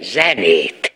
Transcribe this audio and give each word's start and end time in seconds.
zenét. 0.00 0.89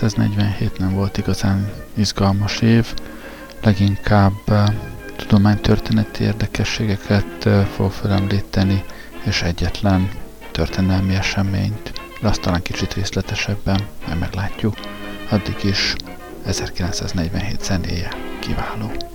...1947 0.00 0.78
nem 0.78 0.94
volt 0.94 1.18
igazán 1.18 1.72
izgalmas 1.94 2.60
év, 2.60 2.94
leginkább 3.62 4.32
uh, 4.48 4.68
tudománytörténeti 5.16 6.24
érdekességeket 6.24 7.44
uh, 7.44 7.62
fog 7.62 7.90
felemlíteni, 7.90 8.84
és 9.24 9.42
egyetlen 9.42 10.10
történelmi 10.50 11.14
eseményt, 11.14 11.92
de 12.20 12.28
azt 12.28 12.40
talán 12.40 12.62
kicsit 12.62 12.94
részletesebben, 12.94 13.80
majd 14.06 14.18
meglátjuk. 14.18 14.74
Addig 15.30 15.64
is 15.64 15.94
1947 16.44 17.64
zenéje 17.64 18.08
kiváló. 18.38 19.13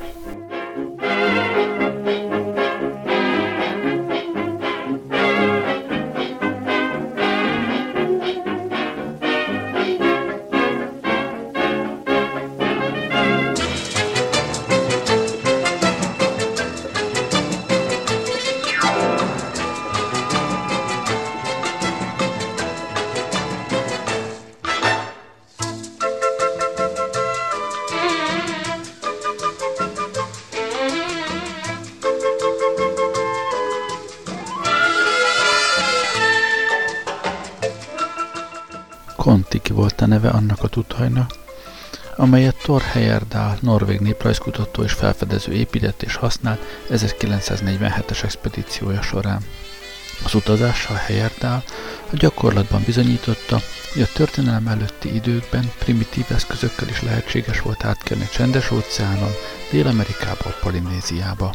Neve 40.22 40.38
annak 40.38 40.64
a 40.64 40.68
tutajnak, 40.68 41.32
amelyet 42.16 42.56
Thor 42.56 42.82
Heyerdahl, 42.82 43.58
norvég 43.62 44.00
néprajzkutató 44.00 44.84
és 44.84 44.92
felfedező 44.92 45.52
épített 45.54 46.02
és 46.02 46.16
használt 46.16 46.60
1947-es 46.90 48.24
expedíciója 48.24 49.02
során. 49.02 49.42
Az 50.24 50.34
utazással 50.34 50.96
Heyerdahl 50.96 51.64
a 52.12 52.16
gyakorlatban 52.16 52.84
bizonyította, 52.86 53.60
hogy 53.94 54.02
a 54.02 54.12
történelem 54.14 54.68
előtti 54.68 55.16
időkben 55.16 55.72
primitív 55.80 56.26
eszközökkel 56.30 56.88
is 56.88 57.02
lehetséges 57.02 57.62
volt 57.62 57.86
átkelni 57.86 58.28
csendes 58.32 58.72
óceánon, 58.72 59.32
Dél-Amerikába, 59.72 60.56
Polinéziába. 60.62 61.54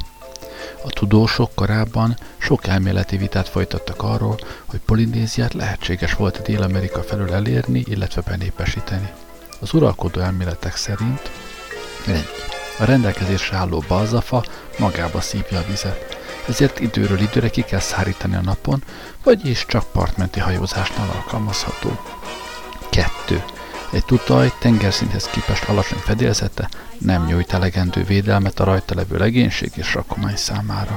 A 0.84 0.90
tudósok 0.90 1.50
korábban 1.54 2.16
sok 2.38 2.66
elméleti 2.66 3.16
vitát 3.16 3.48
folytattak 3.48 4.02
arról, 4.02 4.38
hogy 4.64 4.80
Polinéziát 4.80 5.54
lehetséges 5.54 6.14
volt 6.14 6.36
a 6.36 6.42
Dél-Amerika 6.42 7.02
felől 7.02 7.32
elérni, 7.32 7.84
illetve 7.86 8.22
benépesíteni. 8.26 9.12
Az 9.60 9.74
uralkodó 9.74 10.20
elméletek 10.20 10.76
szerint 10.76 11.30
egy, 12.06 12.28
a 12.78 12.84
rendelkezésre 12.84 13.56
álló 13.56 13.84
balzafa 13.88 14.44
magába 14.78 15.20
szívja 15.20 15.58
a 15.58 15.64
vizet, 15.68 16.18
ezért 16.48 16.80
időről 16.80 17.20
időre 17.20 17.48
ki 17.48 17.62
kell 17.62 17.80
szárítani 17.80 18.34
a 18.34 18.40
napon, 18.40 18.82
vagyis 19.22 19.66
csak 19.66 19.84
partmenti 19.92 20.40
hajózásnál 20.40 21.10
alkalmazható. 21.10 22.00
2. 22.90 23.44
Egy 23.94 24.04
tutaj 24.04 24.52
tengerszinthez 24.58 25.24
képest 25.24 25.68
alacsony 25.68 25.98
fedélzete 25.98 26.68
nem 26.98 27.24
nyújt 27.24 27.52
elegendő 27.52 28.02
védelmet 28.04 28.60
a 28.60 28.64
rajta 28.64 28.94
levő 28.94 29.16
legénység 29.16 29.72
és 29.74 29.94
rakomány 29.94 30.36
számára. 30.36 30.96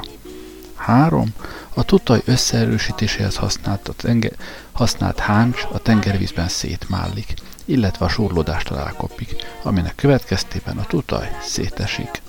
3. 0.75 1.33
A 1.73 1.83
tutaj 1.83 2.21
összeerősítéséhez 2.25 3.35
használt, 3.35 3.87
a 3.87 3.93
tenger, 3.93 4.31
használt 4.71 5.19
háncs 5.19 5.67
a 5.71 5.79
tengervízben 5.79 6.47
szétmállik, 6.47 7.33
illetve 7.65 8.05
a 8.05 8.09
surlódástól 8.09 8.79
elkopik, 8.79 9.35
aminek 9.63 9.95
következtében 9.95 10.77
a 10.77 10.85
tutaj 10.85 11.37
szétesik. 11.41 12.21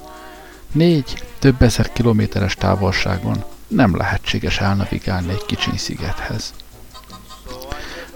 4. 0.72 1.22
Több 1.38 1.62
ezer 1.62 1.92
kilométeres 1.92 2.54
távolságon 2.54 3.44
nem 3.68 3.96
lehetséges 3.96 4.58
elnavigálni 4.58 5.30
egy 5.30 5.44
kicsiny 5.46 5.76
szigethez. 5.76 6.52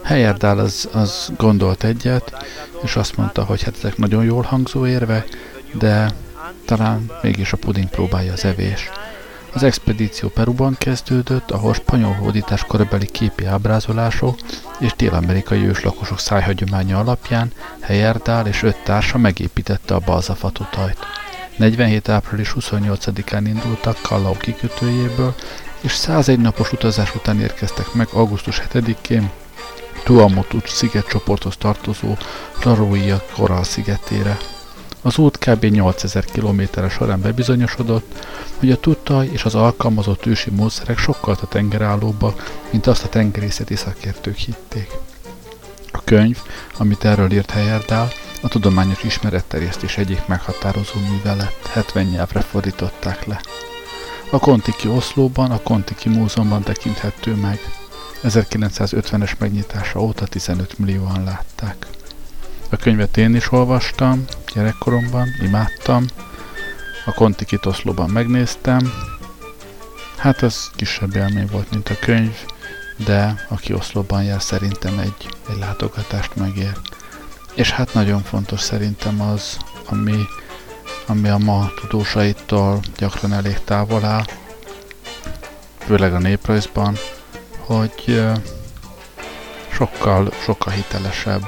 Heyerdahl 0.03 0.59
az, 0.59 0.89
az 0.91 1.31
gondolt 1.37 1.83
egyet, 1.83 2.45
és 2.83 2.95
azt 2.95 3.17
mondta, 3.17 3.43
hogy 3.43 3.63
hát 3.63 3.75
ezek 3.77 3.97
nagyon 3.97 4.23
jól 4.23 4.41
hangzó 4.41 4.87
érve, 4.87 5.25
de 5.73 6.11
talán 6.65 7.11
mégis 7.21 7.53
a 7.53 7.57
puding 7.57 7.89
próbálja 7.89 8.33
az 8.33 8.45
evés. 8.45 8.89
Az 9.53 9.63
expedíció 9.63 10.29
Peruban 10.29 10.75
kezdődött, 10.77 11.51
ahol 11.51 11.73
spanyol 11.73 12.13
hódítás 12.13 12.63
korabeli 12.65 13.05
képi 13.05 13.45
ábrázolások 13.45 14.39
és 14.79 14.93
dél-amerikai 14.97 15.67
őslakosok 15.67 16.19
szájhagyománya 16.19 16.99
alapján 16.99 17.51
Heyerdahl 17.79 18.47
és 18.47 18.63
öt 18.63 18.83
társa 18.83 19.17
megépítette 19.17 19.93
a 19.93 19.99
balzafatutajt. 19.99 20.97
47. 21.57 22.09
április 22.09 22.55
28-án 22.59 23.41
indultak 23.45 23.97
Kallau 24.01 24.37
kikötőjéből, 24.37 25.35
és 25.81 25.93
101 25.93 26.39
napos 26.39 26.71
utazás 26.71 27.15
után 27.15 27.39
érkeztek 27.39 27.93
meg 27.93 28.07
augusztus 28.13 28.61
7-én 28.73 29.31
Tuamotu 30.03 30.59
szigetcsoporthoz 30.65 31.57
tartozó 31.57 32.17
Raroia 32.63 33.25
Koral 33.35 33.63
szigetére. 33.63 34.37
Az 35.01 35.17
út 35.17 35.37
kb. 35.37 35.63
8000 35.63 36.25
km 36.25 36.61
során 36.89 37.21
bebizonyosodott, 37.21 38.25
hogy 38.59 38.71
a 38.71 38.79
tudtaj 38.79 39.29
és 39.31 39.43
az 39.43 39.55
alkalmazott 39.55 40.25
ősi 40.25 40.49
módszerek 40.49 40.97
sokkal 40.97 41.37
a 41.41 41.47
tengerállóbbak, 41.47 42.61
mint 42.71 42.87
azt 42.87 43.03
a 43.03 43.09
tengerészeti 43.09 43.75
szakértők 43.75 44.35
hitték. 44.35 44.91
A 45.91 46.01
könyv, 46.03 46.37
amit 46.77 47.05
erről 47.05 47.31
írt 47.31 47.51
Heyerdahl, 47.51 48.07
a 48.41 48.47
tudományos 48.47 49.03
ismeretterjesztés 49.03 49.97
egyik 49.97 50.25
meghatározó 50.27 50.99
művelet, 51.09 51.69
70 51.71 52.05
nyelvre 52.05 52.41
fordították 52.41 53.25
le. 53.25 53.41
A 54.29 54.39
Kontiki 54.39 54.87
Oszlóban, 54.87 55.51
a 55.51 55.61
Kontiki 55.61 56.09
Múzeumban 56.09 56.63
tekinthető 56.63 57.35
meg. 57.35 57.59
1950-es 58.23 59.37
megnyitása 59.37 59.99
óta 59.99 60.25
15 60.25 60.77
millióan 60.77 61.23
látták. 61.23 61.87
A 62.69 62.75
könyvet 62.75 63.17
én 63.17 63.35
is 63.35 63.51
olvastam, 63.51 64.25
gyerekkoromban, 64.53 65.27
imádtam. 65.41 66.05
A 67.05 67.13
Kontikit 67.13 67.65
Oszlóban 67.65 68.09
megnéztem. 68.09 68.93
Hát 70.17 70.43
ez 70.43 70.69
kisebb 70.75 71.15
élmény 71.15 71.47
volt, 71.51 71.71
mint 71.71 71.89
a 71.89 71.95
könyv, 71.99 72.35
de 73.05 73.45
aki 73.49 73.73
Oszlóban 73.73 74.23
jár, 74.23 74.41
szerintem 74.41 74.99
egy, 74.99 75.27
egy 75.49 75.57
látogatást 75.57 76.35
megér. 76.35 76.77
És 77.53 77.71
hát 77.71 77.93
nagyon 77.93 78.21
fontos 78.21 78.61
szerintem 78.61 79.21
az, 79.21 79.57
ami, 79.85 80.25
ami 81.07 81.29
a 81.29 81.37
ma 81.37 81.71
tudósaitól 81.81 82.79
gyakran 82.97 83.33
elég 83.33 83.59
távol 83.63 84.05
áll, 84.05 84.25
főleg 85.77 86.13
a 86.13 86.19
néprajzban, 86.19 86.97
hogy 87.65 88.21
sokkal, 89.71 90.31
sokkal 90.41 90.73
hitelesebb 90.73 91.47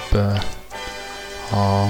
a, 1.52 1.84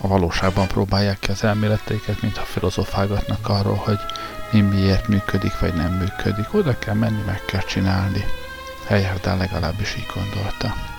a 0.00 0.08
valóságban 0.08 0.66
próbálják 0.66 1.18
ki 1.18 1.30
az 1.30 1.44
elméleteiket, 1.44 2.22
mintha 2.22 2.44
filozofálgatnak 2.44 3.48
arról, 3.48 3.76
hogy 3.76 3.98
mi 4.50 4.60
miért 4.60 5.08
működik, 5.08 5.58
vagy 5.58 5.74
nem 5.74 5.92
működik. 5.92 6.54
Oda 6.54 6.78
kell 6.78 6.94
menni, 6.94 7.22
meg 7.26 7.42
kell 7.44 7.62
csinálni. 7.62 8.24
Helyerdán 8.86 9.38
legalábbis 9.38 9.96
így 9.96 10.06
gondolta. 10.14 10.95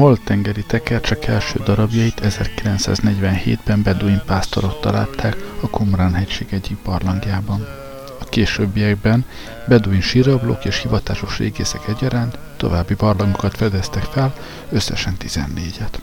Holtengeri 0.00 0.62
tekercsek 0.62 1.26
első 1.26 1.60
darabjait 1.64 2.20
1947-ben 2.22 3.82
beduin 3.82 4.22
pásztorok 4.26 4.80
találták 4.80 5.36
a 5.60 5.70
Kumrán 5.70 6.14
hegység 6.14 6.46
egyik 6.50 6.76
barlangjában. 6.84 7.66
A 8.20 8.24
későbbiekben 8.24 9.24
beduin 9.68 10.00
sírablók 10.00 10.64
és 10.64 10.78
hivatásos 10.82 11.38
régészek 11.38 11.88
egyaránt 11.88 12.38
további 12.56 12.94
barlangokat 12.94 13.56
fedeztek 13.56 14.02
fel, 14.02 14.34
összesen 14.70 15.16
14-et. 15.24 15.98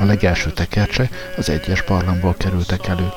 A 0.00 0.04
legelső 0.04 0.50
tekercsek 0.50 1.32
az 1.36 1.48
egyes 1.48 1.82
barlangból 1.82 2.34
kerültek 2.38 2.86
elő. 2.86 3.08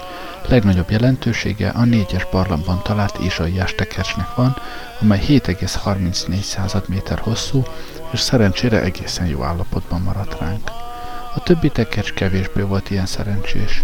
Legnagyobb 0.48 0.92
jelentősége 0.92 1.70
a 1.70 1.84
négyes 1.84 2.28
barlangban 2.32 2.82
talált 2.84 3.20
Izsaiás 3.20 3.76
tekercsnek 3.76 4.36
van, 4.36 4.58
amely 5.02 5.22
7,34 5.28 6.88
méter 6.88 7.20
hosszú, 7.20 7.64
és 8.12 8.20
szerencsére 8.20 8.82
egészen 8.82 9.26
jó 9.26 9.44
állapotban 9.44 10.02
maradt 10.02 10.40
ránk. 10.40 10.70
A 11.36 11.44
többi 11.44 11.70
tekercs 11.70 12.14
kevésbé 12.14 12.62
volt 12.62 12.90
ilyen 12.90 13.06
szerencsés. 13.06 13.84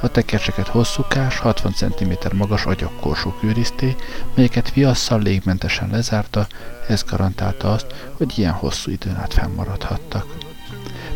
A 0.00 0.08
tekercseket 0.08 0.68
hosszúkás, 0.68 1.38
60 1.38 1.72
cm 1.72 2.12
magas 2.36 2.64
agyakkorsók 2.64 3.42
őrizté, 3.42 3.96
melyeket 4.34 4.72
viasszal 4.72 5.20
légmentesen 5.20 5.90
lezárta, 5.90 6.46
ez 6.88 7.04
garantálta 7.10 7.72
azt, 7.72 7.86
hogy 8.16 8.38
ilyen 8.38 8.52
hosszú 8.52 8.90
időn 8.90 9.16
át 9.16 9.34
fennmaradhattak. 9.34 10.36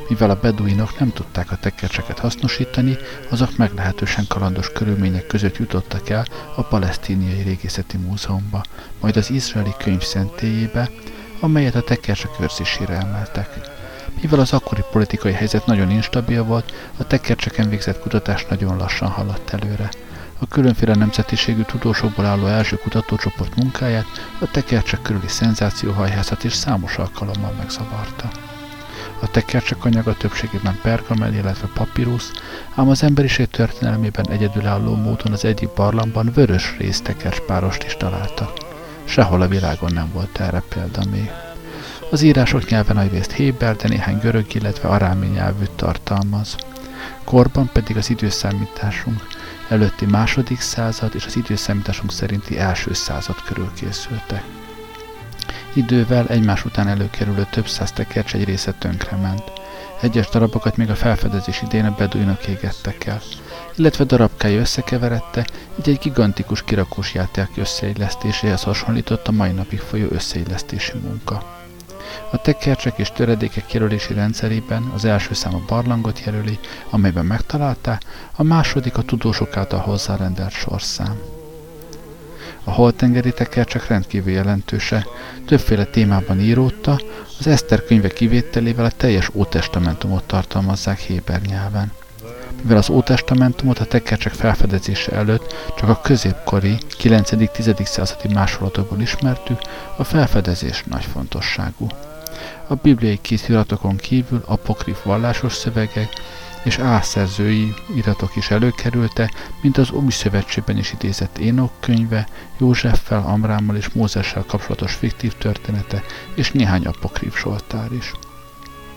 Mivel 0.08 0.31
a 0.31 0.38
beduinok 0.40 0.99
nem 0.99 1.12
tudták 1.12 1.50
a 1.50 1.56
tekercseket 1.56 2.19
hasznosítani, 2.19 2.96
azok 3.31 3.56
meglehetősen 3.56 4.25
kalandos 4.28 4.72
körülmények 4.72 5.26
között 5.26 5.56
jutottak 5.56 6.08
el 6.08 6.26
a 6.56 6.62
palesztíniai 6.62 7.43
régészeti 7.43 7.96
múzeumba, 7.96 8.62
majd 9.00 9.16
az 9.16 9.31
izraeli 9.31 9.75
könyv 9.78 10.02
szentélyébe, 10.02 10.90
amelyet 11.43 11.75
a 11.75 11.83
tekercsek 11.83 12.31
őrzésére 12.41 12.94
emeltek. 12.94 13.49
Mivel 14.21 14.41
az 14.41 14.53
akkori 14.53 14.83
politikai 14.91 15.33
helyzet 15.33 15.67
nagyon 15.67 15.91
instabil 15.91 16.44
volt, 16.44 16.73
a 16.97 17.06
tekercseken 17.06 17.69
végzett 17.69 18.00
kutatás 18.00 18.47
nagyon 18.49 18.77
lassan 18.77 19.09
haladt 19.09 19.50
előre. 19.50 19.89
A 20.39 20.47
különféle 20.47 20.94
nemzetiségű 20.94 21.62
tudósokból 21.62 22.25
álló 22.25 22.47
első 22.47 22.77
kutatócsoport 22.77 23.56
munkáját 23.56 24.06
a 24.41 24.50
tekercsek 24.50 25.03
körüli 25.03 25.29
szenzációhajhászat 25.29 26.44
is 26.44 26.53
számos 26.53 26.97
alkalommal 26.97 27.55
megzavarta. 27.59 28.31
A 29.21 29.31
tekercsek 29.31 29.85
anyaga 29.85 30.17
többségében 30.17 30.79
pergamel, 30.83 31.35
illetve 31.35 31.69
papírusz, 31.75 32.31
ám 32.75 32.88
az 32.88 33.03
emberiség 33.03 33.49
történelmében 33.49 34.29
egyedülálló 34.29 34.95
módon 34.95 35.33
az 35.33 35.45
egyik 35.45 35.69
barlangban 35.69 36.31
vörös 36.35 36.75
rész 36.79 37.00
tekercspárost 37.00 37.85
is 37.85 37.97
találtak. 37.97 38.72
Sehol 39.04 39.40
a 39.40 39.49
világon 39.49 39.92
nem 39.92 40.11
volt 40.12 40.40
erre 40.40 40.62
példa 40.68 41.02
még. 41.11 41.30
Az 42.11 42.23
írások 42.23 42.68
nyelven 42.68 42.97
nagyrészt 42.97 43.32
héber, 43.32 43.76
de 43.76 43.88
néhány 43.88 44.18
görög, 44.18 44.54
illetve 44.54 44.88
arámi 44.88 45.26
nyelvűt 45.26 45.71
tartalmaz. 45.71 46.56
Korban 47.25 47.71
pedig 47.73 47.97
az 47.97 48.11
időszámításunk 48.11 49.26
előtti 49.68 50.06
második 50.06 50.61
század 50.61 51.14
és 51.14 51.26
az 51.26 51.37
időszámításunk 51.37 52.12
szerinti 52.12 52.59
első 52.59 52.92
század 52.92 53.42
körül 53.42 53.71
készültek. 53.75 54.42
Idővel 55.73 56.26
egymás 56.26 56.64
után 56.64 56.88
előkerülő 56.88 57.47
több 57.50 57.66
száz 57.66 57.92
tekercs 57.92 58.35
egy 58.35 58.44
része 58.44 58.73
tönkrement. 58.73 59.42
Egyes 60.00 60.28
darabokat 60.28 60.76
még 60.76 60.90
a 60.90 60.94
felfedezés 60.94 61.62
idén 61.62 61.85
a 61.85 61.94
beduinok 61.99 62.47
égettek 62.47 63.04
el 63.04 63.21
illetve 63.76 64.05
darabkája 64.05 64.61
összekeverette, 64.61 65.47
így 65.79 65.88
egy 65.88 65.99
gigantikus 65.99 66.62
kirakós 66.64 67.14
játék 67.14 67.49
összeillesztéséhez 67.57 68.62
hasonlított 68.62 69.29
a 69.29 69.33
mai 69.33 69.50
napig 69.50 69.81
folyó 69.81 70.07
összeillesztési 70.11 70.99
munka. 70.99 71.61
A 72.31 72.37
tekercsek 72.37 72.99
és 72.99 73.11
töredékek 73.11 73.73
jelölési 73.73 74.14
rendszerében 74.14 74.83
az 74.95 75.05
első 75.05 75.35
szám 75.35 75.55
a 75.55 75.64
barlangot 75.67 76.25
jelöli, 76.25 76.59
amelyben 76.91 77.26
megtalálták, 77.26 78.02
a 78.37 78.43
második 78.43 78.97
a 78.97 79.02
tudósok 79.02 79.57
által 79.57 79.81
hozzárendelt 79.81 80.52
sorszám. 80.52 81.19
A 82.64 82.71
holtengeri 82.71 83.33
tekercsek 83.33 83.87
rendkívül 83.87 84.33
jelentőse, 84.33 85.07
többféle 85.47 85.85
témában 85.85 86.41
íródta, 86.41 87.00
az 87.38 87.47
Eszter 87.47 87.85
könyve 87.85 88.09
kivételével 88.09 88.85
a 88.85 88.91
teljes 88.91 89.31
Ótestamentumot 89.35 90.25
tartalmazzák 90.25 90.99
Héber 90.99 91.41
nyelven 91.41 91.93
mivel 92.62 92.76
az 92.76 92.90
Ótestamentumot 92.90 93.78
a 93.78 93.85
tekercsek 93.85 94.33
felfedezése 94.33 95.12
előtt 95.12 95.54
csak 95.76 95.88
a 95.88 96.00
középkori 96.00 96.78
9.-10. 96.99 97.85
századi 97.85 98.35
másolatokból 98.35 99.00
ismertük, 99.00 99.61
a 99.97 100.04
felfedezés 100.04 100.83
nagy 100.87 101.04
fontosságú. 101.04 101.87
A 102.66 102.75
bibliai 102.75 103.19
kéziratokon 103.21 103.97
kívül 103.97 104.42
apokrif 104.47 105.02
vallásos 105.04 105.52
szövegek 105.52 106.09
és 106.62 106.78
ászerzői 106.78 107.75
iratok 107.97 108.37
is 108.37 108.50
előkerülte, 108.50 109.31
mint 109.62 109.78
az 109.78 109.90
Új 109.90 110.11
Szövetségben 110.11 110.78
is 110.78 110.92
idézett 110.92 111.38
Énok 111.38 111.73
könyve, 111.81 112.28
Józseffel, 112.59 113.25
Amrámmal 113.26 113.76
és 113.76 113.88
Mózessel 113.88 114.45
kapcsolatos 114.47 114.95
fiktív 114.95 115.33
története 115.33 116.02
és 116.35 116.52
néhány 116.52 116.85
apokrif 116.85 117.37
soltár 117.37 117.92
is. 117.92 118.12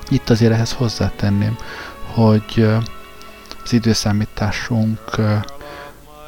Itt 0.09 0.29
azért 0.29 0.51
ehhez 0.51 0.71
hozzátenném, 0.71 1.57
hogy 2.13 2.67
az 3.65 3.73
időszámításunk 3.73 4.99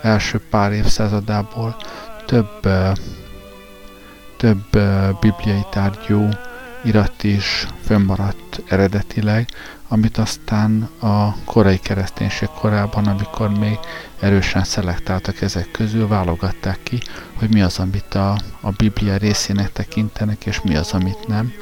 első 0.02 0.42
pár 0.50 0.72
évszázadából 0.72 1.76
több, 2.26 2.68
több 4.38 4.80
bibliai 5.20 5.66
tárgyú 5.72 6.30
irat 6.84 7.24
is 7.24 7.68
fönnmaradt 7.84 8.62
eredetileg, 8.68 9.50
amit 9.88 10.18
aztán 10.18 10.90
a 11.00 11.36
korai 11.46 11.80
kereszténység 11.80 12.50
korában, 12.60 13.06
amikor 13.06 13.50
még 13.50 13.80
erősen 14.20 14.64
szelektáltak 14.64 15.42
ezek 15.42 15.72
közül, 15.72 16.08
válogatták 16.08 16.80
ki, 16.84 17.00
hogy 17.34 17.54
mi 17.54 17.62
az, 17.62 17.80
amit 17.80 18.14
a, 18.16 18.38
a 18.62 18.70
Biblia 18.72 19.18
részének 19.18 19.72
tekintenek, 19.72 20.46
és 20.46 20.62
mi 20.62 20.76
az, 20.76 20.92
amit 20.92 21.28
nem. 21.28 21.54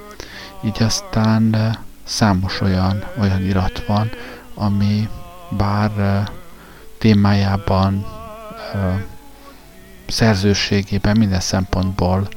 Így 0.63 0.83
aztán 0.83 1.77
számos 2.03 2.61
olyan, 2.61 3.03
olyan 3.19 3.45
irat 3.45 3.85
van, 3.85 4.09
ami 4.53 5.09
bár 5.49 6.23
témájában, 6.97 8.05
szerzőségében 10.07 11.17
minden 11.17 11.39
szempontból 11.39 12.27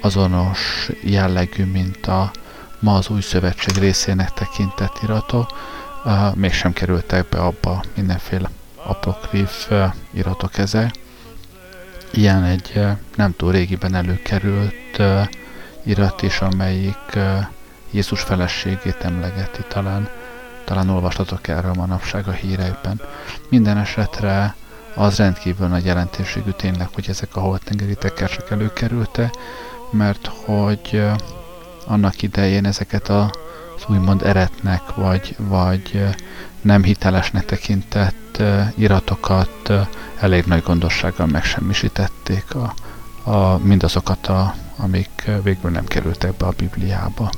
azonos 0.00 0.88
jellegű, 1.02 1.64
mint 1.64 2.06
a 2.06 2.30
ma 2.78 2.94
az 2.94 3.08
új 3.08 3.20
szövetség 3.20 3.76
részének 3.76 4.32
tekintett 4.32 4.98
iratok, 5.02 5.50
mégsem 6.34 6.72
kerültek 6.72 7.28
be 7.28 7.38
abba 7.38 7.82
mindenféle 7.94 8.50
apokrif 8.82 9.70
iratok 10.10 10.58
ezek. 10.58 10.94
Ilyen 12.10 12.44
egy 12.44 12.80
nem 13.16 13.34
túl 13.36 13.52
régiben 13.52 13.94
előkerült 13.94 15.02
irat 15.82 16.22
is, 16.22 16.40
amelyik 16.40 17.18
Jézus 17.90 18.20
feleségét 18.20 18.96
emlegeti 19.00 19.62
talán. 19.68 20.08
Talán 20.66 20.88
olvastatok 20.88 21.48
erről 21.48 21.72
manapság 21.72 22.28
a 22.28 22.32
hírekben. 22.32 23.00
Minden 23.48 23.78
esetre 23.78 24.54
az 24.94 25.16
rendkívül 25.16 25.66
nagy 25.66 25.84
jelentőségű 25.84 26.50
tényleg, 26.50 26.88
hogy 26.94 27.08
ezek 27.08 27.36
a 27.36 27.40
holtengeri 27.40 27.94
tekercsek 27.94 28.50
előkerültek, 28.50 29.34
mert 29.90 30.30
hogy 30.44 31.04
annak 31.86 32.22
idején 32.22 32.64
ezeket 32.64 33.08
a 33.08 33.30
az 33.76 33.84
úgymond 33.88 34.22
eretnek, 34.22 34.94
vagy, 34.94 35.36
vagy 35.38 36.04
nem 36.60 36.82
hitelesnek 36.82 37.44
tekintett 37.44 38.42
iratokat 38.74 39.72
elég 40.20 40.44
nagy 40.44 40.62
gondossággal 40.62 41.26
megsemmisítették 41.26 42.54
a, 42.54 42.74
a, 43.30 43.58
mindazokat, 43.58 44.26
a, 44.26 44.54
amik 44.76 45.30
végül 45.42 45.70
nem 45.70 45.84
kerültek 45.84 46.34
be 46.34 46.46
a 46.46 46.52
Bibliába. 46.56 47.30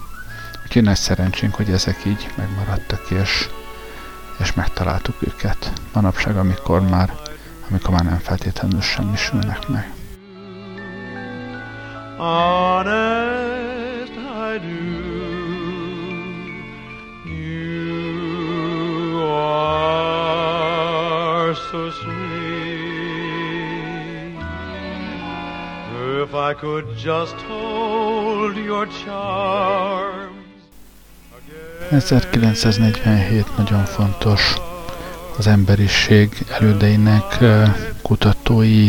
Úgyhogy 0.68 0.82
nagy 0.82 0.96
szerencsénk, 0.96 1.54
hogy 1.54 1.70
ezek 1.70 2.04
így 2.04 2.28
megmaradtak, 2.36 3.10
és, 3.10 3.48
és 4.38 4.52
megtaláltuk 4.54 5.16
őket. 5.20 5.72
Manapság, 5.92 6.36
amikor 6.36 6.80
már, 6.80 7.14
amikor 7.68 7.90
már 7.90 8.04
nem 8.04 8.18
feltétlenül 8.18 8.80
semmisülnek 8.80 9.68
meg. 9.68 9.92
Honest, 12.16 14.12
I 14.12 14.58
do. 14.58 15.06
So 21.70 21.90
sweet. 21.90 22.28
If 26.22 26.34
I 26.34 26.54
could 26.54 26.86
just 27.04 27.36
hold 27.40 28.56
your 28.56 28.86
charm 29.04 30.37
1947 31.90 33.56
nagyon 33.56 33.84
fontos. 33.84 34.54
Az 35.36 35.46
emberiség 35.46 36.44
elődeinek 36.58 37.44
kutatói 38.02 38.88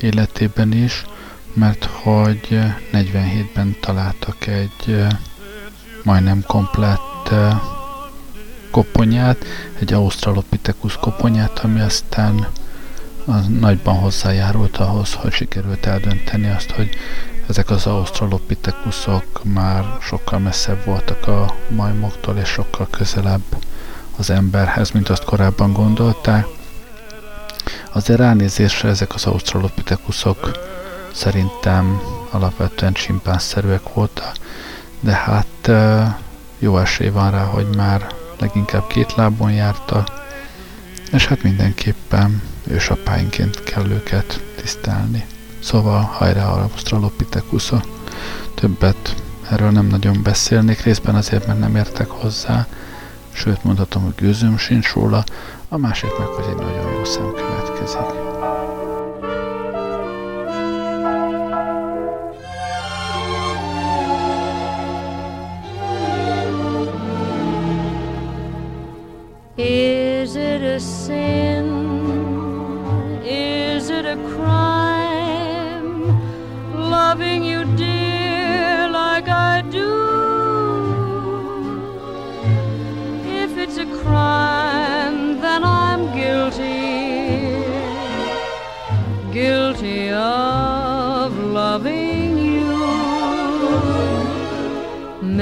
életében 0.00 0.72
is, 0.72 1.04
mert 1.52 1.84
hogy 1.84 2.60
47-ben 2.92 3.76
találtak 3.80 4.46
egy 4.46 5.04
majdnem 6.02 6.44
komplett 6.46 7.30
koponyát, 8.70 9.44
egy 9.78 9.92
Australopithecus 9.92 10.96
koponyát, 10.96 11.58
ami 11.58 11.80
aztán 11.80 12.46
az 13.24 13.46
nagyban 13.60 13.94
hozzájárult 13.94 14.76
ahhoz, 14.76 15.12
hogy 15.12 15.32
sikerült 15.32 15.86
eldönteni 15.86 16.48
azt, 16.48 16.70
hogy 16.70 16.90
ezek 17.50 17.70
az 17.70 17.86
australopithecusok 17.86 19.44
már 19.44 19.84
sokkal 20.00 20.38
messzebb 20.38 20.84
voltak 20.84 21.26
a 21.26 21.54
majmoktól, 21.68 22.36
és 22.36 22.48
sokkal 22.48 22.88
közelebb 22.90 23.42
az 24.16 24.30
emberhez, 24.30 24.90
mint 24.90 25.08
azt 25.08 25.24
korábban 25.24 25.72
gondolták. 25.72 26.46
Azért 27.92 28.18
ránézésre 28.18 28.88
ezek 28.88 29.14
az 29.14 29.26
australopithecusok 29.26 30.50
szerintem 31.12 32.00
alapvetően 32.30 32.92
csimpánszerűek 32.92 33.92
voltak, 33.94 34.32
de 35.00 35.12
hát 35.12 35.70
jó 36.58 36.78
esély 36.78 37.08
van 37.08 37.30
rá, 37.30 37.44
hogy 37.44 37.76
már 37.76 38.06
leginkább 38.38 38.86
két 38.86 39.14
lábon 39.14 39.52
jártak, 39.52 40.08
és 41.12 41.26
hát 41.26 41.42
mindenképpen 41.42 42.42
ősapáinként 42.66 43.62
kell 43.62 43.90
őket 43.90 44.40
tisztelni. 44.56 45.24
Szóval 45.62 46.00
hajrá 46.00 46.46
a 46.46 46.62
Australopithecusza. 46.62 47.82
Többet 48.54 49.22
erről 49.50 49.70
nem 49.70 49.86
nagyon 49.86 50.22
beszélnék, 50.22 50.82
részben 50.82 51.14
azért, 51.14 51.46
mert 51.46 51.58
nem 51.58 51.76
értek 51.76 52.10
hozzá, 52.10 52.66
sőt 53.32 53.64
mondhatom, 53.64 54.02
hogy 54.02 54.14
gőzöm 54.16 54.58
sincs 54.58 54.92
róla, 54.92 55.24
a 55.68 55.76
másik 55.76 56.18
meg, 56.18 56.26
hogy 56.26 56.44
egy 56.48 56.62
nagyon 56.62 56.92
jó 56.92 57.04
szem 57.04 57.32
következik. 57.34 58.28
Is 69.56 70.34
it 70.34 70.62
a 70.62 70.78
sin? 70.78 71.49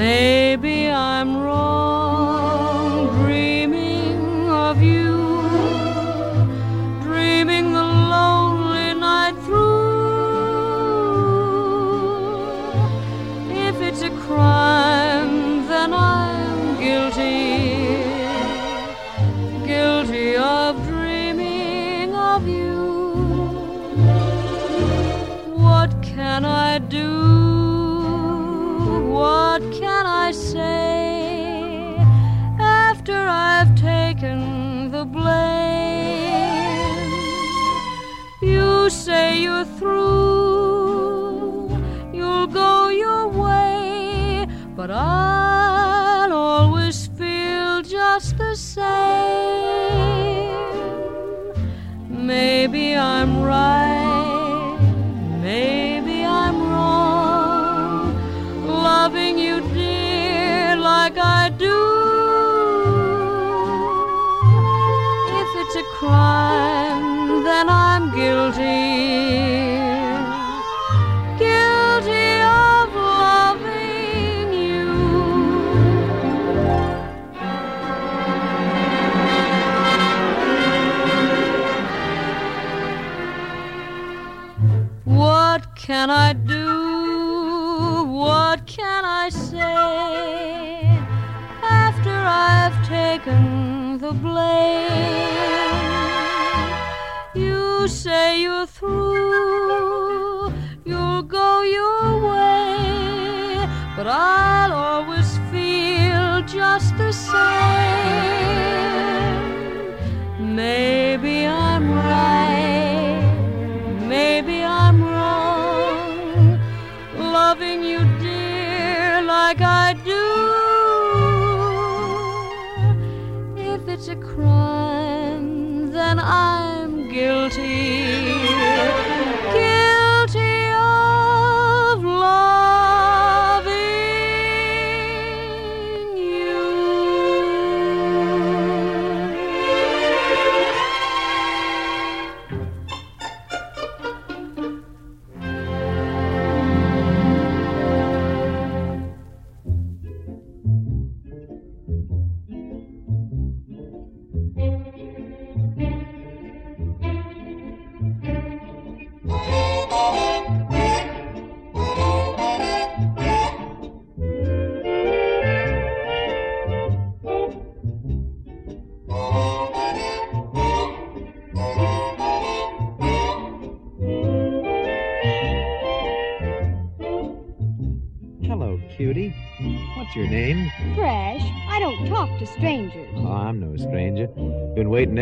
Hey. 0.09 0.38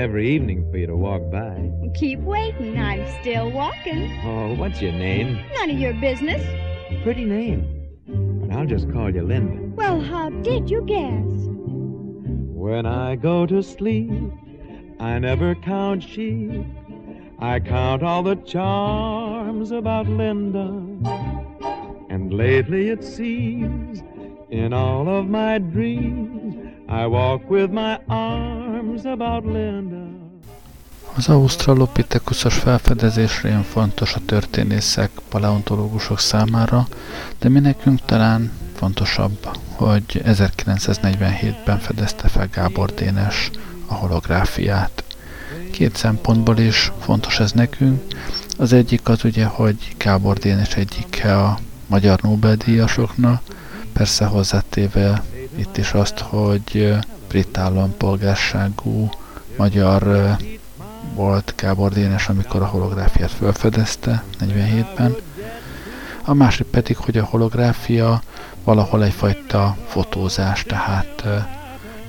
Every 0.08 0.30
evening 0.30 0.66
for 0.72 0.78
you 0.78 0.88
to 0.88 0.96
walk 0.96 1.22
by. 1.30 1.70
Keep 1.94 2.22
waiting. 2.22 2.80
I'm 2.80 3.06
still 3.20 3.52
walking. 3.52 4.10
Oh, 4.24 4.56
what's 4.56 4.82
your 4.82 4.94
name? 4.94 5.38
None 5.56 5.70
of 5.70 5.78
your 5.78 5.94
business. 5.96 6.42
Pretty 7.04 7.26
name. 7.26 7.90
But 8.08 8.56
I'll 8.56 8.66
just 8.66 8.90
call 8.94 9.14
you 9.14 9.22
Linda. 9.22 9.62
Well, 9.76 10.00
how 10.00 10.30
did 10.30 10.70
you 10.70 10.82
guess? 10.86 11.50
When 12.56 12.86
I 12.86 13.18
go 13.18 13.46
to 13.48 13.62
sleep, 13.62 14.32
I 14.98 15.20
never 15.20 15.56
count 15.56 16.04
sheep. 16.04 16.64
I 17.40 17.60
count 17.60 18.02
all 18.02 18.24
the 18.24 18.38
charms 18.38 19.72
about 19.72 20.08
Linda. 20.08 20.70
And 22.10 22.34
lately 22.34 22.88
it 22.92 23.04
seems, 23.04 24.02
in 24.50 24.74
all 24.74 25.08
of 25.08 25.26
my 25.28 25.58
dreams, 25.60 26.56
I 26.88 27.06
walk 27.06 27.50
with 27.50 27.72
my 27.72 28.00
arms 28.08 29.06
about 29.06 29.46
Linda. 29.46 30.26
Az 31.16 31.30
Australopithecus-os 31.30 32.54
felfedezés 32.58 33.42
rém 33.44 33.62
fontos 33.62 34.16
a 34.16 34.20
történészek, 34.26 35.10
paleontológusok 35.30 36.20
számára, 36.20 36.88
de 37.40 37.50
mi 37.50 37.60
nekünk 37.60 38.00
talán 38.06 38.52
fontosabb, 38.76 39.48
hogy 39.76 40.22
1947-ben 40.26 41.80
fedezte 41.80 42.28
fel 42.28 42.48
Gábor 42.52 42.90
Dénes 42.94 43.52
a 43.86 43.94
holográfiát. 43.94 45.04
Két 45.72 45.96
szempontból 45.96 46.58
is 46.58 46.92
fontos 47.00 47.40
ez 47.40 47.52
nekünk. 47.52 48.02
Az 48.58 48.74
egyik 48.74 49.10
az 49.10 49.24
ugye, 49.24 49.46
hogy 49.46 49.96
Gábor 49.98 50.38
Dénes 50.38 50.76
egyike 50.76 51.38
a 51.44 51.60
magyar 51.88 52.22
Nobel-díjasoknak, 52.22 53.42
persze 53.98 54.26
hozzátéve 54.26 55.24
itt 55.56 55.78
is 55.78 55.92
azt, 55.92 56.20
hogy 56.20 56.96
brit 57.28 57.58
állampolgárságú 57.58 59.10
magyar 59.58 60.36
volt 61.14 61.54
Gábor 61.56 61.92
Dénes, 61.92 62.30
amikor 62.30 62.62
a 62.62 62.66
holográfiát 62.66 63.32
felfedezte 63.32 64.24
47-ben. 64.40 65.16
A 66.26 66.34
másik 66.34 66.68
pedig, 66.68 66.98
hogy 66.98 67.18
a 67.18 67.24
holográfia 67.24 68.22
valahol 68.64 69.04
egyfajta 69.04 69.78
fotózás, 69.88 70.64
tehát 70.64 71.24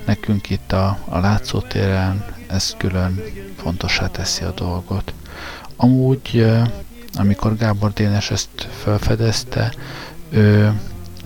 nekünk 0.06 0.50
itt 0.50 0.72
a, 0.72 0.98
a 1.04 1.18
látszótéren 1.18 2.24
ez 2.46 2.74
külön 2.78 3.22
fontosá 3.56 4.06
teszi 4.06 4.44
a 4.44 4.52
dolgot. 4.52 5.12
Amúgy, 5.76 6.46
amikor 7.14 7.56
Gábor 7.56 7.92
Dénes 7.92 8.30
ezt 8.30 8.68
felfedezte, 8.82 9.72
ő 10.30 10.72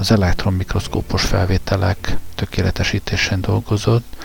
az 0.02 0.10
elektronmikroszkópos 0.10 1.22
felvételek 1.24 2.16
tökéletesítésén 2.34 3.40
dolgozott, 3.40 4.16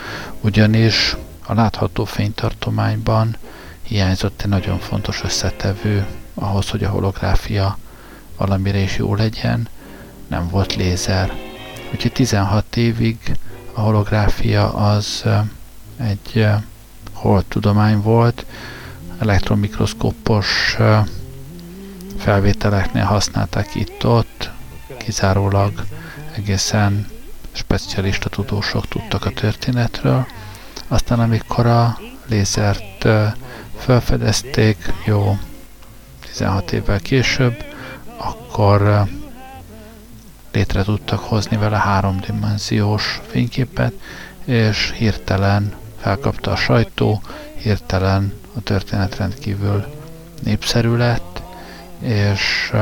ugyanis 0.42 1.16
a 1.46 1.54
látható 1.54 2.06
fénytartományban 2.06 3.36
hiányzott 3.82 4.42
egy 4.42 4.48
nagyon 4.48 4.80
fontos 4.80 5.24
összetevő 5.24 6.06
ahhoz, 6.34 6.70
hogy 6.70 6.84
a 6.84 6.90
holográfia 6.90 7.78
valamire 8.38 8.78
is 8.78 8.98
jó 8.98 9.16
legyen, 9.16 9.68
nem 10.28 10.50
volt 10.50 10.76
lézer. 10.76 11.34
Úgyhogy 11.94 12.12
16 12.12 12.76
évig 12.76 13.18
a 13.74 13.80
holográfia 13.80 14.74
az 14.74 15.24
egy 15.98 16.48
holt 17.14 17.46
tudomány 17.46 18.02
volt, 18.02 18.46
elektronmikroszkópos 19.20 20.78
felvételeknél 22.18 23.04
használták 23.04 23.76
itt-ott, 23.76 24.56
kizárólag 24.98 25.86
egészen 26.36 27.08
specialista 27.52 28.30
tudósok 28.30 28.88
tudtak 28.88 29.26
a 29.26 29.30
történetről. 29.30 30.26
Aztán 30.88 31.20
amikor 31.20 31.66
a 31.66 32.00
lézert 32.28 33.08
felfedezték, 33.78 34.94
jó 35.06 35.38
16 36.20 36.72
évvel 36.72 37.00
később, 37.00 37.64
akkor 38.18 39.08
létre 40.52 40.84
tudtak 40.84 41.20
hozni 41.20 41.58
vele 41.58 41.78
háromdimenziós 41.78 43.22
fényképet, 43.28 43.94
és 44.46 44.94
hirtelen 44.96 45.74
felkapta 46.02 46.52
a 46.52 46.56
sajtó, 46.56 47.22
hirtelen 47.56 48.34
a 48.56 48.62
történet 48.62 49.16
rendkívül 49.16 49.86
népszerű 50.44 50.96
lett, 50.96 51.42
és 52.00 52.74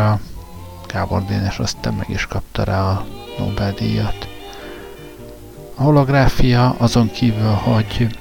Gábor 0.95 1.25
Dénes 1.25 1.59
aztán 1.59 1.93
meg 1.93 2.09
is 2.09 2.25
kapta 2.25 2.63
rá 2.63 2.81
a 2.81 3.05
Nobel-díjat. 3.37 4.27
A 5.75 5.81
holográfia 5.83 6.75
azon 6.77 7.11
kívül, 7.11 7.51
hogy 7.51 8.19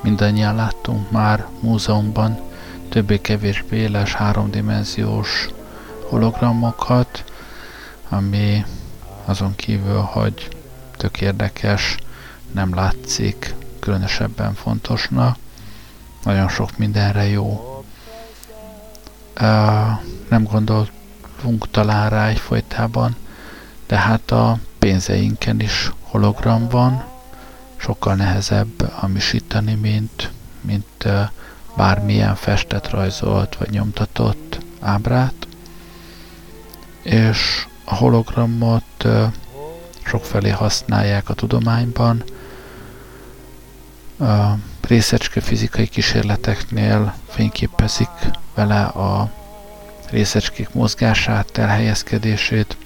mindannyian 0.00 0.54
láttunk 0.54 1.10
már 1.10 1.46
múzeumban 1.60 2.40
többé-kevésbé 2.88 3.76
éles 3.76 4.14
háromdimenziós 4.14 5.48
hologramokat, 6.08 7.24
ami 8.08 8.64
azon 9.24 9.54
kívül, 9.54 10.00
hogy 10.00 10.48
tök 10.96 11.20
érdekes, 11.20 11.96
nem 12.52 12.74
látszik 12.74 13.54
különösebben 13.80 14.54
fontosnak, 14.54 15.36
nagyon 16.24 16.48
sok 16.48 16.78
mindenre 16.78 17.26
jó. 17.26 17.82
Uh, 19.40 20.00
nem 20.28 20.44
gondolunk 21.46 21.70
talán 21.70 22.10
rá 22.10 22.28
egyfolytában, 22.28 23.16
de 23.86 23.96
hát 23.96 24.30
a 24.30 24.58
pénzeinken 24.78 25.60
is 25.60 25.92
hologram 26.02 26.68
van, 26.68 27.04
sokkal 27.76 28.14
nehezebb 28.14 28.92
amisítani, 29.00 29.74
mint, 29.74 30.30
mint 30.60 31.08
bármilyen 31.76 32.34
festet, 32.34 32.90
rajzolt 32.90 33.56
vagy 33.56 33.70
nyomtatott 33.70 34.58
ábrát. 34.80 35.46
És 37.02 37.66
a 37.84 37.94
hologramot 37.94 39.06
sokfelé 40.04 40.50
használják 40.50 41.28
a 41.28 41.34
tudományban, 41.34 42.24
a 44.18 44.54
részecske 44.80 45.40
fizikai 45.40 45.86
kísérleteknél 45.86 47.14
fényképezik 47.28 48.10
vele 48.54 48.82
a 48.84 49.30
részecskék 50.10 50.72
mozgását, 50.72 51.58
elhelyezkedését, 51.58 52.76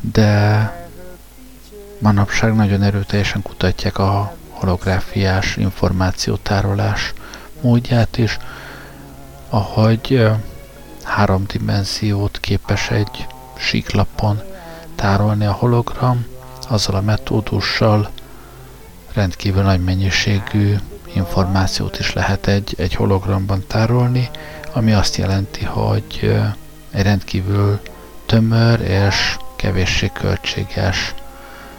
de 0.00 0.72
manapság 1.98 2.54
nagyon 2.54 2.82
erőteljesen 2.82 3.42
kutatják 3.42 3.98
a 3.98 4.36
holográfiás 4.50 5.56
információtárolás 5.56 7.12
módját 7.60 8.16
is, 8.18 8.38
ahogy 9.48 10.26
három 11.02 11.44
dimenziót 11.46 12.40
képes 12.40 12.90
egy 12.90 13.26
síklapon 13.58 14.42
tárolni 14.94 15.44
a 15.44 15.52
hologram, 15.52 16.26
azzal 16.68 16.94
a 16.94 17.00
metódussal 17.00 18.10
rendkívül 19.12 19.62
nagy 19.62 19.84
mennyiségű 19.84 20.76
információt 21.14 21.98
is 21.98 22.12
lehet 22.12 22.46
egy, 22.46 22.74
egy 22.78 22.94
hologramban 22.94 23.64
tárolni, 23.66 24.30
ami 24.74 24.92
azt 24.92 25.16
jelenti, 25.16 25.64
hogy 25.64 26.34
egy 26.90 27.02
rendkívül 27.02 27.80
tömör 28.26 28.80
és 28.80 29.36
kevéssé 29.56 30.10
költséges 30.14 31.14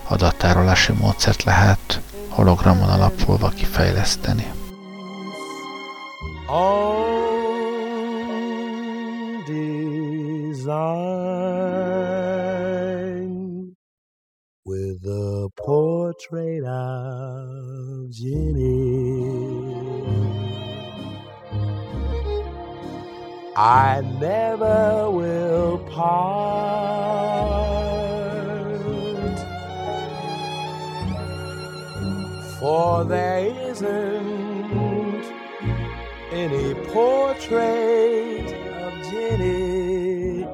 adattárolási 0.08 0.92
módszert 0.92 1.44
lehet 1.44 2.02
hologramon 2.30 2.90
alapulva 2.90 3.50
kifejleszteni. 3.50 4.54
with 14.68 15.06
a 15.06 15.48
portrait 15.56 16.64
of 16.64 18.10
Jenny. 18.10 19.16
I 23.58 24.02
never 24.20 25.10
will 25.10 25.78
part, 25.78 26.60
for 32.60 33.06
there 33.06 33.46
isn't 33.70 35.24
any 36.34 36.74
portrait 36.92 38.54
of 38.84 38.94
Jenny 39.10 40.46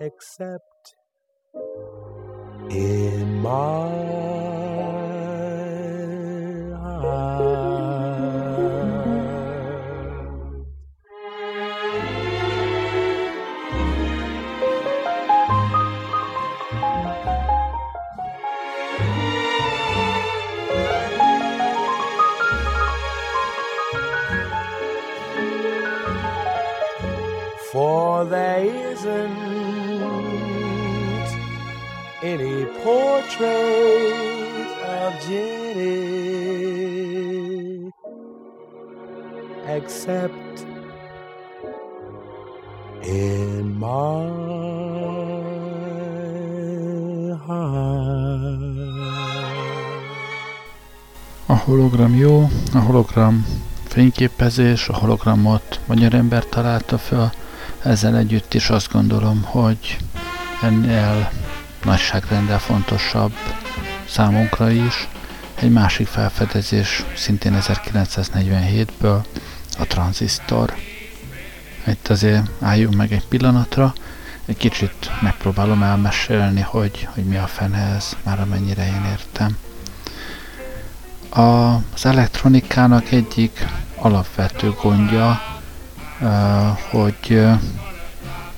except 0.00 0.96
in 2.70 3.42
my 3.42 4.91
there 28.24 28.64
isn't 28.92 29.36
any 32.22 32.64
portrait 32.84 34.66
of 34.98 35.12
Jenny 35.26 36.62
except 39.66 40.66
in 43.02 43.78
my 43.78 44.26
heart. 47.46 48.32
A 51.46 51.54
hologram 51.54 52.14
jó, 52.14 52.48
a 52.74 52.78
hologram 52.78 53.46
fényképezés, 53.84 54.88
a 54.88 54.96
hologramot 54.96 55.80
magyar 55.86 56.14
ember 56.14 56.44
találta 56.44 56.98
föl, 56.98 57.30
ezzel 57.82 58.16
együtt 58.16 58.54
is 58.54 58.70
azt 58.70 58.92
gondolom, 58.92 59.42
hogy 59.42 59.98
ennél 60.62 61.30
nagyságrendel 61.84 62.58
fontosabb 62.58 63.32
számunkra 64.08 64.70
is 64.70 65.08
egy 65.54 65.70
másik 65.70 66.06
felfedezés, 66.06 67.04
szintén 67.14 67.58
1947-ből, 67.60 69.22
a 69.78 69.86
tranzisztor. 69.86 70.74
Itt 71.86 72.08
azért 72.08 72.50
álljunk 72.60 72.94
meg 72.94 73.12
egy 73.12 73.26
pillanatra, 73.28 73.94
egy 74.44 74.56
kicsit 74.56 75.10
megpróbálom 75.20 75.82
elmesélni, 75.82 76.60
hogy, 76.60 77.08
hogy 77.14 77.24
mi 77.24 77.36
a 77.36 77.46
fene 77.46 77.94
ez, 77.94 78.16
már 78.22 78.40
amennyire 78.40 78.86
én 78.86 79.04
értem. 79.10 79.56
A, 81.28 81.74
az 81.74 82.06
elektronikának 82.06 83.10
egyik 83.10 83.66
alapvető 83.96 84.70
gondja 84.82 85.51
hogy 86.90 87.46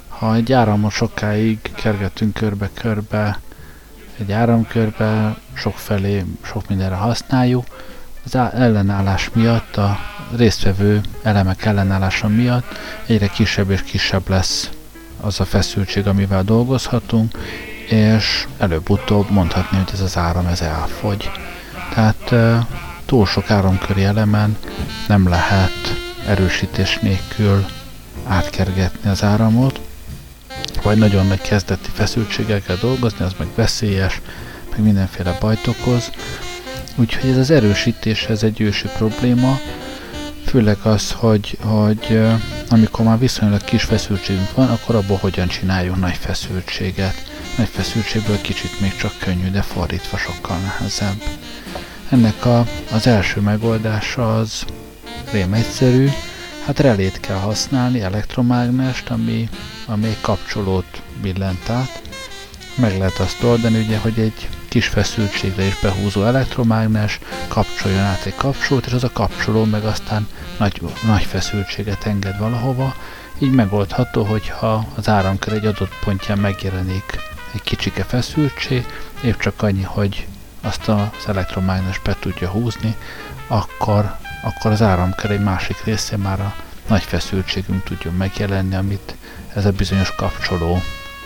ha 0.08 0.34
egy 0.34 0.52
áramot 0.52 0.90
sokáig 0.90 1.58
kergetünk 1.74 2.34
körbe-körbe, 2.34 3.38
egy 4.18 4.32
áramkörbe 4.32 5.36
sokfelé, 5.54 6.24
sok 6.42 6.68
mindenre 6.68 6.94
használjuk, 6.94 7.64
az 8.24 8.34
ellenállás 8.34 9.30
miatt, 9.32 9.76
a 9.76 9.98
résztvevő 10.36 11.00
elemek 11.22 11.64
ellenállása 11.64 12.28
miatt 12.28 12.78
egyre 13.06 13.26
kisebb 13.26 13.70
és 13.70 13.82
kisebb 13.82 14.28
lesz 14.28 14.70
az 15.20 15.40
a 15.40 15.44
feszültség, 15.44 16.06
amivel 16.06 16.42
dolgozhatunk, 16.42 17.38
és 17.88 18.46
előbb-utóbb 18.58 19.30
mondhatni, 19.30 19.76
hogy 19.76 19.90
ez 19.92 20.00
az 20.00 20.16
áram 20.16 20.46
ez 20.46 20.60
elfogy. 20.60 21.30
Tehát 21.94 22.34
túl 23.04 23.26
sok 23.26 23.50
áramköri 23.50 24.04
elemen 24.04 24.56
nem 25.08 25.28
lehet 25.28 26.03
erősítés 26.26 26.98
nélkül 27.02 27.66
átkergetni 28.26 29.10
az 29.10 29.22
áramot, 29.22 29.80
vagy 30.82 30.98
nagyon 30.98 31.26
nagy 31.26 31.40
kezdeti 31.40 31.90
feszültségekkel 31.92 32.76
dolgozni, 32.76 33.24
az 33.24 33.32
meg 33.38 33.48
veszélyes, 33.54 34.20
meg 34.70 34.80
mindenféle 34.82 35.36
bajt 35.40 35.66
okoz. 35.66 36.10
Úgyhogy 36.96 37.30
ez 37.30 37.36
az 37.36 37.50
erősítés, 37.50 38.24
ez 38.24 38.42
egy 38.42 38.60
ősi 38.60 38.88
probléma, 38.96 39.58
főleg 40.46 40.78
az, 40.82 41.12
hogy, 41.12 41.58
hogy 41.60 42.20
amikor 42.68 43.04
már 43.04 43.18
viszonylag 43.18 43.64
kis 43.64 43.82
feszültségünk 43.82 44.54
van, 44.54 44.68
akkor 44.68 44.94
abból 44.94 45.16
hogyan 45.16 45.48
csináljunk 45.48 46.00
nagy 46.00 46.16
feszültséget. 46.16 47.14
Nagy 47.56 47.68
feszültségből 47.68 48.40
kicsit 48.40 48.80
még 48.80 48.96
csak 48.96 49.18
könnyű, 49.18 49.50
de 49.50 49.62
fordítva 49.62 50.16
sokkal 50.16 50.56
nehezebb. 50.58 51.22
Ennek 52.08 52.44
a, 52.44 52.66
az 52.92 53.06
első 53.06 53.40
megoldása 53.40 54.38
az 54.38 54.64
rém 55.32 55.52
egyszerű, 55.52 56.08
hát 56.66 56.78
relét 56.78 57.20
kell 57.20 57.36
használni, 57.36 58.00
elektromágnest, 58.00 59.10
ami, 59.10 59.48
ami 59.86 60.06
egy 60.06 60.20
kapcsolót 60.20 61.02
billent 61.22 61.68
át. 61.68 62.02
Meg 62.74 62.98
lehet 62.98 63.18
azt 63.18 63.42
oldani, 63.42 63.78
ugye, 63.84 63.98
hogy 63.98 64.18
egy 64.18 64.48
kis 64.68 64.86
feszültségre 64.86 65.64
is 65.64 65.80
behúzó 65.80 66.24
elektromágnes 66.24 67.18
kapcsoljon 67.48 68.00
át 68.00 68.24
egy 68.24 68.34
kapcsolót, 68.34 68.86
és 68.86 68.92
az 68.92 69.04
a 69.04 69.10
kapcsoló 69.12 69.64
meg 69.64 69.84
aztán 69.84 70.28
nagy, 70.58 70.80
nagy 71.06 71.22
feszültséget 71.22 72.06
enged 72.06 72.38
valahova. 72.38 72.94
Így 73.38 73.52
megoldható, 73.52 74.24
hogyha 74.24 74.86
az 74.94 75.08
áramkör 75.08 75.52
egy 75.52 75.66
adott 75.66 75.98
pontján 76.04 76.38
megjelenik 76.38 77.18
egy 77.54 77.62
kicsike 77.62 78.04
feszültség, 78.04 78.86
épp 79.24 79.38
csak 79.38 79.62
annyi, 79.62 79.82
hogy 79.82 80.26
azt 80.60 80.88
az 80.88 81.26
elektromágnes 81.26 81.98
be 81.98 82.16
tudja 82.20 82.48
húzni, 82.48 82.96
akkor 83.46 84.16
akkor 84.44 84.70
az 84.70 84.82
áramkör 84.82 85.30
egy 85.30 85.42
másik 85.42 85.84
részén 85.84 86.18
már 86.18 86.40
a 86.40 86.54
nagy 86.88 87.02
feszültségünk 87.02 87.82
tudjon 87.82 88.14
megjelenni, 88.14 88.74
amit 88.74 89.14
ez 89.54 89.64
a 89.64 89.72
bizonyos 89.72 90.14
kapcsoló 90.14 90.80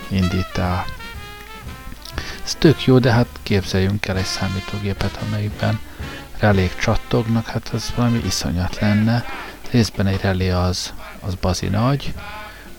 indít 0.07 0.57
el. 0.57 0.85
Ez 2.43 2.55
tök 2.55 2.85
jó, 2.85 2.99
de 2.99 3.11
hát 3.11 3.27
képzeljünk 3.43 4.07
el 4.07 4.17
egy 4.17 4.25
számítógépet, 4.25 5.19
amelyikben 5.27 5.79
relék 6.39 6.75
csattognak, 6.75 7.45
hát 7.45 7.71
ez 7.73 7.93
valami 7.95 8.21
iszonyat 8.25 8.79
lenne. 8.79 9.25
Részben 9.71 10.07
egy 10.07 10.21
relé 10.21 10.49
az, 10.49 10.93
az 11.19 11.35
bazi 11.35 11.67
nagy, 11.67 12.13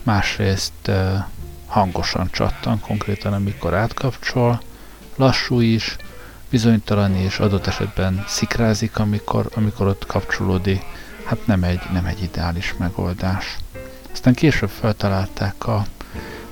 másrészt 0.03 0.73
uh, 0.87 1.17
hangosan 1.67 2.29
csattan, 2.31 2.79
konkrétan 2.79 3.33
amikor 3.33 3.73
átkapcsol, 3.73 4.61
lassú 5.15 5.59
is, 5.59 5.95
bizonytalan 6.51 7.15
és 7.15 7.39
adott 7.39 7.67
esetben 7.67 8.23
szikrázik, 8.27 8.97
amikor, 8.97 9.49
amikor 9.55 9.87
ott 9.87 10.05
kapcsolódik. 10.05 10.81
Hát 11.25 11.45
nem 11.45 11.63
egy, 11.63 11.81
nem 11.93 12.05
egy 12.05 12.23
ideális 12.23 12.75
megoldás. 12.77 13.57
Aztán 14.11 14.33
később 14.33 14.69
feltalálták 14.69 15.67
a, 15.67 15.85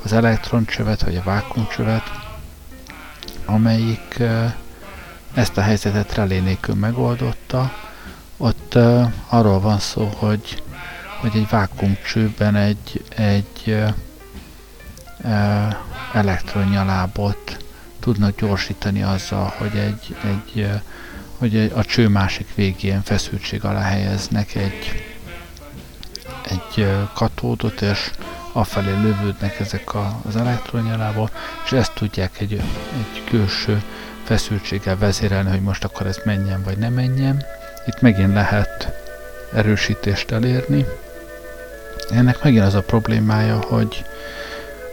az 0.04 0.14
elektroncsövet, 0.14 1.02
vagy 1.02 1.16
a 1.16 1.24
vákumcsövet, 1.24 2.12
amelyik 3.46 4.20
ezt 5.34 5.58
a 5.58 5.62
helyzetet 5.62 6.16
relé 6.16 6.40
nélkül 6.40 6.76
megoldotta. 6.76 7.72
Ott 8.38 8.76
arról 9.28 9.60
van 9.60 9.80
szó, 9.80 10.12
hogy 10.18 10.64
hogy 11.20 11.32
egy 11.36 11.50
vákumcsőben 11.50 12.56
egy, 12.56 13.04
egy 13.16 13.84
elektronyalábot 16.14 17.58
tudnak 18.00 18.40
gyorsítani 18.40 19.04
azzal, 19.04 19.54
hogy 19.58 19.78
egy, 19.78 20.16
egy 20.24 20.70
hogy 21.38 21.72
a 21.76 21.84
cső 21.84 22.08
másik 22.08 22.48
végén 22.56 23.02
feszültség 23.02 23.64
alá 23.64 23.82
helyeznek 23.82 24.56
egy, 24.56 25.04
egy 26.44 26.88
katódot, 27.14 27.82
és 27.82 28.12
afelé 28.52 28.92
lövődnek 28.92 29.60
ezek 29.60 29.94
a, 29.94 30.20
az 30.28 30.36
elektronyalába, 30.36 31.30
és 31.66 31.72
ezt 31.72 31.94
tudják 31.94 32.40
egy, 32.40 32.54
egy 32.54 33.24
külső 33.30 33.84
feszültséggel 34.24 34.98
vezérelni, 34.98 35.50
hogy 35.50 35.62
most 35.62 35.84
akkor 35.84 36.08
ez 36.08 36.20
menjen 36.26 36.64
vagy 36.64 36.78
ne 36.78 36.90
menjen. 36.90 37.44
Itt 37.86 38.02
megint 38.02 38.34
lehet 38.34 38.92
erősítést 39.54 40.32
elérni. 40.32 40.86
Ennek 42.10 42.44
megint 42.44 42.64
az 42.64 42.74
a 42.74 42.82
problémája, 42.82 43.62
hogy, 43.62 44.06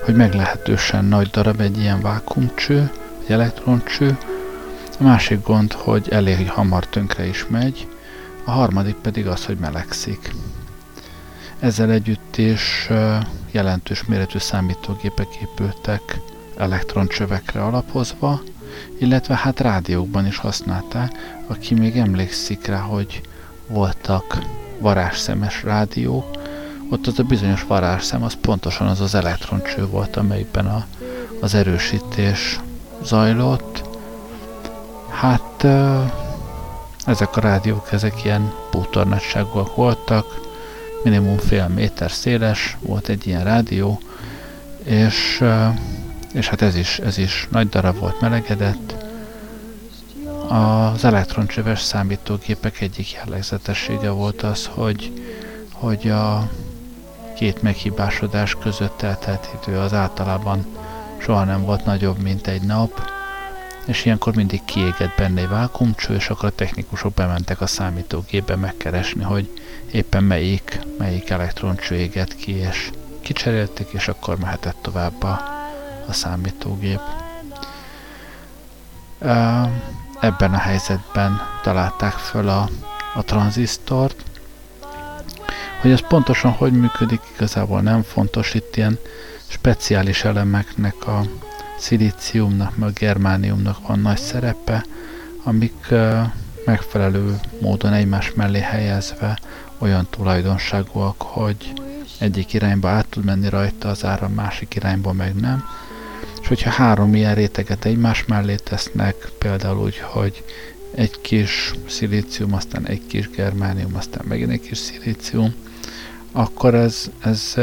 hogy 0.06 0.14
meglehetősen 0.14 1.04
nagy 1.04 1.30
darab 1.30 1.60
egy 1.60 1.78
ilyen 1.78 2.00
vákumcső, 2.00 2.90
egy 3.24 3.30
elektroncső. 3.32 4.18
A 4.98 5.02
másik 5.02 5.42
gond, 5.42 5.72
hogy 5.72 6.08
elég 6.10 6.50
hamar 6.50 6.86
tönkre 6.86 7.26
is 7.26 7.46
megy, 7.48 7.88
a 8.44 8.50
harmadik 8.50 8.94
pedig 8.94 9.26
az, 9.26 9.44
hogy 9.44 9.56
melegszik. 9.58 10.34
Ezzel 11.58 11.90
együtt 11.90 12.36
is 12.36 12.88
jelentős 13.50 14.04
méretű 14.04 14.38
számítógépek 14.38 15.34
épültek 15.42 16.18
elektroncsövekre 16.56 17.62
alapozva, 17.62 18.42
illetve 18.98 19.36
hát 19.36 19.60
rádiókban 19.60 20.26
is 20.26 20.36
használták, 20.36 21.12
aki 21.46 21.74
még 21.74 21.96
emlékszik 21.96 22.66
rá, 22.66 22.78
hogy 22.78 23.20
voltak 23.66 24.38
varázsszemes 24.78 25.62
rádiók, 25.62 26.35
ott 26.88 27.06
az 27.06 27.18
a 27.18 27.22
bizonyos 27.22 27.64
varázsszem, 27.64 28.22
az 28.22 28.36
pontosan 28.40 28.86
az 28.86 29.00
az 29.00 29.14
elektroncső 29.14 29.86
volt, 29.86 30.16
amelyikben 30.16 30.66
a, 30.66 30.86
az 31.40 31.54
erősítés 31.54 32.60
zajlott. 33.02 33.82
Hát 35.08 35.66
ezek 37.06 37.36
a 37.36 37.40
rádiók, 37.40 37.92
ezek 37.92 38.24
ilyen 38.24 38.52
bútornagyságúak 38.70 39.76
voltak, 39.76 40.40
minimum 41.02 41.38
fél 41.38 41.68
méter 41.68 42.10
széles 42.10 42.76
volt 42.80 43.08
egy 43.08 43.26
ilyen 43.26 43.44
rádió, 43.44 44.00
és, 44.84 45.44
és 46.32 46.48
hát 46.48 46.62
ez 46.62 46.76
is, 46.76 46.98
ez 46.98 47.18
is 47.18 47.48
nagy 47.50 47.68
darab 47.68 47.98
volt 47.98 48.20
melegedett. 48.20 48.94
Az 50.48 51.04
elektroncsöves 51.04 51.80
számítógépek 51.80 52.80
egyik 52.80 53.12
jellegzetessége 53.12 54.10
volt 54.10 54.42
az, 54.42 54.66
hogy, 54.66 55.12
hogy 55.72 56.08
a 56.08 56.50
két 57.36 57.62
meghibásodás 57.62 58.54
között 58.54 59.02
eltelt 59.02 59.48
idő 59.62 59.78
az 59.78 59.92
általában 59.92 60.66
soha 61.18 61.44
nem 61.44 61.62
volt 61.62 61.84
nagyobb, 61.84 62.18
mint 62.18 62.46
egy 62.46 62.62
nap, 62.62 63.10
és 63.86 64.04
ilyenkor 64.04 64.34
mindig 64.34 64.64
kiégett 64.64 65.16
benne 65.16 65.40
egy 65.40 65.48
vákumcső, 65.48 66.14
és 66.14 66.28
akkor 66.30 66.48
a 66.48 66.54
technikusok 66.54 67.14
bementek 67.14 67.60
a 67.60 67.66
számítógépbe 67.66 68.56
megkeresni, 68.56 69.22
hogy 69.22 69.50
éppen 69.90 70.24
melyik, 70.24 70.80
melyik 70.98 71.30
elektroncső 71.30 71.94
égett 71.94 72.36
ki, 72.36 72.52
és 72.52 72.90
kicserélték, 73.20 73.88
és 73.92 74.08
akkor 74.08 74.38
mehetett 74.38 74.76
tovább 74.80 75.22
a, 75.22 75.40
a 76.08 76.12
számítógép. 76.12 77.00
Ebben 80.20 80.54
a 80.54 80.58
helyzetben 80.58 81.40
találták 81.62 82.12
föl 82.12 82.48
a, 82.48 82.68
a 83.14 83.22
tranzisztort, 83.22 84.24
hogy 85.80 85.90
ez 85.90 86.06
pontosan 86.08 86.50
hogy 86.50 86.72
működik, 86.72 87.20
igazából 87.34 87.80
nem 87.80 88.02
fontos, 88.02 88.54
itt 88.54 88.76
ilyen 88.76 88.98
speciális 89.46 90.24
elemeknek 90.24 91.06
a 91.06 91.22
szilíciumnak, 91.78 92.76
meg 92.76 92.88
a 92.88 92.92
germániumnak 92.92 93.86
van 93.86 93.98
nagy 93.98 94.18
szerepe, 94.18 94.84
amik 95.44 95.88
megfelelő 96.64 97.40
módon 97.60 97.92
egymás 97.92 98.32
mellé 98.34 98.60
helyezve 98.60 99.38
olyan 99.78 100.06
tulajdonságúak, 100.10 101.22
hogy 101.22 101.72
egyik 102.18 102.52
irányba 102.52 102.88
át 102.88 103.06
tud 103.06 103.24
menni 103.24 103.48
rajta 103.48 103.88
az 103.88 104.04
áram, 104.04 104.32
másik 104.32 104.74
irányba 104.74 105.12
meg 105.12 105.34
nem. 105.34 105.64
És 106.40 106.48
hogyha 106.48 106.70
három 106.70 107.14
ilyen 107.14 107.34
réteget 107.34 107.84
egymás 107.84 108.24
mellé 108.24 108.54
tesznek, 108.54 109.14
például 109.38 109.78
úgy, 109.78 109.98
hogy 109.98 110.44
egy 110.96 111.20
kis 111.20 111.74
szilícium, 111.88 112.54
aztán 112.54 112.86
egy 112.86 113.06
kis 113.06 113.30
germánium, 113.30 113.96
aztán 113.96 114.24
megint 114.28 114.50
egy 114.50 114.60
kis 114.60 114.78
szilícium, 114.78 115.54
akkor 116.32 116.74
ez, 116.74 117.10
ez 117.22 117.54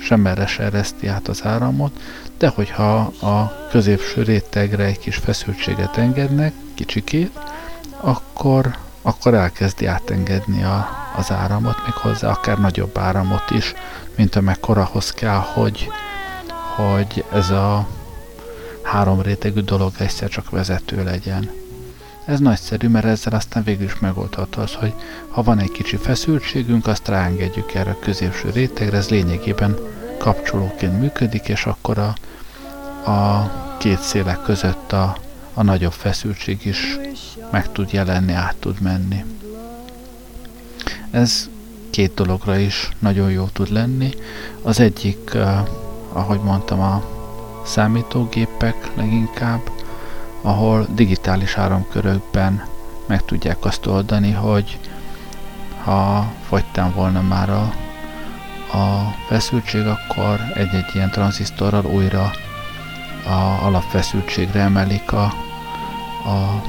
sem 0.00 0.28
se 0.46 0.62
ereszti 0.62 1.06
át 1.06 1.28
az 1.28 1.44
áramot, 1.44 2.00
de 2.38 2.48
hogyha 2.48 2.96
a 3.20 3.66
középső 3.70 4.22
rétegre 4.22 4.84
egy 4.84 4.98
kis 4.98 5.16
feszültséget 5.16 5.96
engednek, 5.96 6.52
kicsikét, 6.74 7.38
akkor, 8.00 8.76
akkor 9.02 9.34
elkezdi 9.34 9.86
átengedni 9.86 10.62
a, 10.62 10.88
az 11.16 11.30
áramot, 11.30 11.76
méghozzá 11.84 12.30
akár 12.30 12.58
nagyobb 12.58 12.98
áramot 12.98 13.50
is, 13.50 13.74
mint 14.16 14.36
amekkorahoz 14.36 15.10
kell, 15.10 15.42
hogy, 15.54 15.88
hogy 16.76 17.24
ez 17.32 17.50
a 17.50 17.88
három 18.82 19.20
rétegű 19.20 19.60
dolog 19.60 19.92
egyszer 19.98 20.28
csak 20.28 20.50
vezető 20.50 21.04
legyen. 21.04 21.63
Ez 22.24 22.40
nagyszerű, 22.40 22.88
mert 22.88 23.04
ezzel 23.04 23.32
aztán 23.32 23.62
végül 23.62 23.84
is 23.84 23.98
megoldható 23.98 24.62
az, 24.62 24.72
hogy 24.72 24.94
ha 25.28 25.42
van 25.42 25.58
egy 25.58 25.70
kicsi 25.70 25.96
feszültségünk, 25.96 26.86
azt 26.86 27.08
ráengedjük 27.08 27.74
erre 27.74 27.90
a 27.90 27.98
középső 27.98 28.50
rétegre, 28.50 28.96
ez 28.96 29.08
lényegében 29.08 29.76
kapcsolóként 30.18 31.00
működik, 31.00 31.48
és 31.48 31.66
akkor 31.66 31.98
a, 31.98 32.14
a 33.10 33.50
két 33.78 34.00
szélek 34.00 34.42
között 34.42 34.92
a, 34.92 35.16
a 35.54 35.62
nagyobb 35.62 35.92
feszültség 35.92 36.66
is 36.66 36.98
meg 37.50 37.72
tud 37.72 37.92
jelenni, 37.92 38.32
át 38.32 38.56
tud 38.56 38.80
menni. 38.80 39.24
Ez 41.10 41.48
két 41.90 42.14
dologra 42.14 42.56
is 42.58 42.88
nagyon 42.98 43.30
jó 43.30 43.44
tud 43.52 43.70
lenni. 43.70 44.10
Az 44.62 44.80
egyik, 44.80 45.30
uh, 45.34 45.68
ahogy 46.12 46.40
mondtam, 46.40 46.80
a 46.80 47.04
számítógépek 47.64 48.90
leginkább, 48.94 49.60
ahol 50.44 50.86
digitális 50.90 51.56
áramkörökben 51.56 52.64
meg 53.06 53.24
tudják 53.24 53.64
azt 53.64 53.86
oldani, 53.86 54.30
hogy 54.32 54.78
ha 55.84 56.32
fogytán 56.48 56.92
volna 56.94 57.22
már 57.22 57.50
a, 57.50 57.62
a 58.76 59.14
feszültség, 59.28 59.86
akkor 59.86 60.40
egy-egy 60.54 60.90
ilyen 60.94 61.10
tranzisztorral 61.10 61.84
újra 61.84 62.30
a 63.26 63.64
alapfeszültségre 63.64 64.60
emelik 64.60 65.12
a, 65.12 65.24
a 66.24 66.62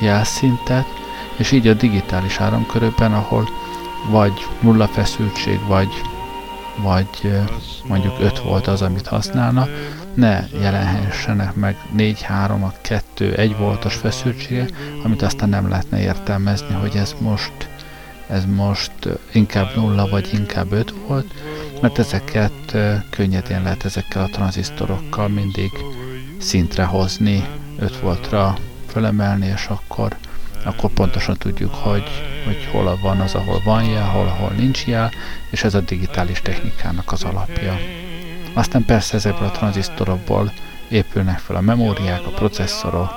jelszintet, 0.00 0.86
és 1.36 1.50
így 1.50 1.68
a 1.68 1.74
digitális 1.74 2.38
áramkörökben, 2.38 3.12
ahol 3.12 3.48
vagy 4.10 4.46
nulla 4.60 4.86
feszültség, 4.86 5.60
vagy, 5.66 6.02
vagy 6.76 7.32
mondjuk 7.86 8.14
5 8.20 8.38
volt 8.38 8.66
az, 8.66 8.82
amit 8.82 9.06
használna, 9.06 9.66
ne 10.18 10.44
jelenhessenek 10.60 11.54
meg 11.54 11.76
4, 11.92 12.22
3, 12.22 12.72
2, 12.80 13.34
1 13.34 13.56
voltos 13.56 13.94
feszültsége, 13.94 14.68
amit 15.04 15.22
aztán 15.22 15.48
nem 15.48 15.68
lehetne 15.68 16.00
értelmezni, 16.00 16.74
hogy 16.74 16.96
ez 16.96 17.14
most, 17.20 17.68
ez 18.28 18.44
most 18.44 18.92
inkább 19.32 19.76
nulla, 19.76 20.08
vagy 20.08 20.28
inkább 20.32 20.72
5 20.72 20.94
volt, 21.06 21.26
mert 21.80 21.98
ezeket 21.98 22.76
könnyedén 23.10 23.62
lehet 23.62 23.84
ezekkel 23.84 24.22
a 24.22 24.28
tranzisztorokkal 24.28 25.28
mindig 25.28 25.70
szintre 26.38 26.84
hozni, 26.84 27.44
5 27.78 27.98
voltra 28.00 28.56
fölemelni, 28.86 29.46
és 29.46 29.66
akkor, 29.66 30.16
akkor 30.64 30.90
pontosan 30.90 31.36
tudjuk, 31.36 31.74
hogy, 31.74 32.04
hogy 32.44 32.68
hol 32.70 32.98
van 33.02 33.20
az, 33.20 33.34
ahol 33.34 33.60
van 33.64 33.84
jel, 33.84 34.08
hol, 34.08 34.26
ahol 34.26 34.50
nincs 34.56 34.86
jel, 34.86 35.10
és 35.50 35.64
ez 35.64 35.74
a 35.74 35.80
digitális 35.80 36.40
technikának 36.40 37.12
az 37.12 37.22
alapja. 37.22 37.78
Aztán 38.52 38.84
persze 38.84 39.16
ezekből 39.16 39.48
a 39.48 39.50
tranzisztorokból 39.50 40.52
épülnek 40.88 41.38
fel 41.38 41.56
a 41.56 41.60
memóriák, 41.60 42.26
a 42.26 42.30
processzorok, 42.30 43.10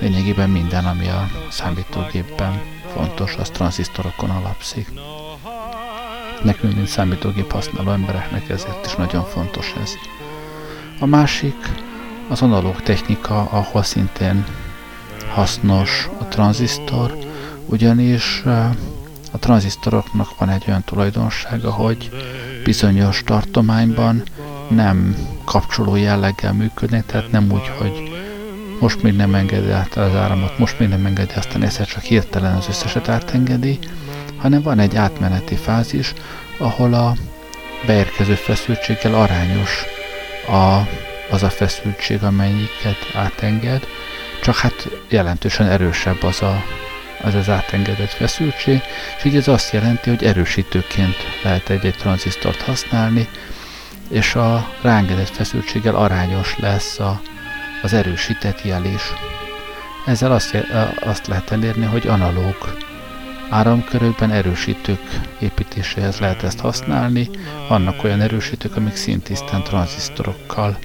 lényegében 0.00 0.50
minden, 0.50 0.84
ami 0.84 1.08
a 1.08 1.30
számítógépben 1.50 2.60
fontos, 2.94 3.34
az 3.36 3.50
tranzisztorokon 3.50 4.30
alapszik. 4.30 4.88
Nekünk, 6.42 6.74
mint 6.74 6.86
számítógép 6.86 7.52
használó 7.52 7.90
embereknek 7.90 8.48
ezért 8.48 8.86
is 8.86 8.94
nagyon 8.94 9.24
fontos 9.24 9.72
ez. 9.82 9.90
A 11.00 11.06
másik 11.06 11.56
az 12.28 12.42
analóg 12.42 12.82
technika, 12.82 13.40
ahol 13.42 13.82
szintén 13.82 14.44
hasznos 15.34 16.08
a 16.20 16.24
tranzisztor, 16.24 17.16
ugyanis 17.66 18.42
a 19.32 19.38
tranzisztoroknak 19.38 20.38
van 20.38 20.48
egy 20.48 20.64
olyan 20.68 20.82
tulajdonsága, 20.84 21.70
hogy 21.70 22.10
bizonyos 22.64 23.22
tartományban 23.24 24.22
nem 24.74 25.16
kapcsoló 25.44 25.96
jelleggel 25.96 26.52
működnek, 26.52 27.06
tehát 27.06 27.30
nem 27.30 27.52
úgy, 27.52 27.70
hogy 27.78 28.12
most 28.80 29.02
még 29.02 29.16
nem 29.16 29.34
engedi 29.34 29.70
át 29.70 29.96
az 29.96 30.14
áramot, 30.14 30.58
most 30.58 30.78
még 30.78 30.88
nem 30.88 31.06
engedi, 31.06 31.32
aztán 31.36 31.62
egyszer 31.62 31.86
csak 31.86 32.02
hirtelen 32.02 32.54
az 32.54 32.68
összeset 32.68 33.08
átengedi, 33.08 33.78
hanem 34.36 34.62
van 34.62 34.78
egy 34.78 34.96
átmeneti 34.96 35.54
fázis, 35.54 36.12
ahol 36.58 36.94
a 36.94 37.14
beérkező 37.86 38.34
feszültséggel 38.34 39.14
arányos 39.14 39.84
a, 40.48 40.88
az 41.30 41.42
a 41.42 41.50
feszültség, 41.50 42.22
amelyiket 42.22 43.10
átenged, 43.14 43.86
csak 44.42 44.56
hát 44.56 44.88
jelentősen 45.08 45.66
erősebb 45.66 46.22
az 46.22 46.42
a, 46.42 46.62
az, 47.22 47.34
az 47.34 47.48
átengedett 47.48 48.12
feszültség, 48.12 48.80
és 49.18 49.24
így 49.24 49.36
ez 49.36 49.48
azt 49.48 49.72
jelenti, 49.72 50.10
hogy 50.10 50.24
erősítőként 50.24 51.16
lehet 51.42 51.68
egy-egy 51.68 51.96
tranzisztort 51.96 52.62
használni, 52.62 53.28
és 54.08 54.34
a 54.34 54.68
ráengedett 54.82 55.28
feszültséggel 55.28 55.94
arányos 55.94 56.58
lesz 56.58 56.98
a, 56.98 57.20
az 57.82 57.92
erősített 57.92 58.62
jel 58.62 58.84
is. 58.84 59.02
Ezzel 60.06 60.32
azt, 60.32 60.56
azt 61.00 61.26
lehet 61.26 61.50
elérni, 61.50 61.84
hogy 61.84 62.06
analóg 62.06 62.56
áramkörökben 63.48 64.30
erősítők 64.30 65.20
építéséhez 65.38 66.18
lehet 66.18 66.42
ezt 66.42 66.60
használni. 66.60 67.30
Vannak 67.68 68.04
olyan 68.04 68.20
erősítők, 68.20 68.76
amik 68.76 68.96
szintisztán 68.96 69.62
tranzisztorokkal 69.62 70.78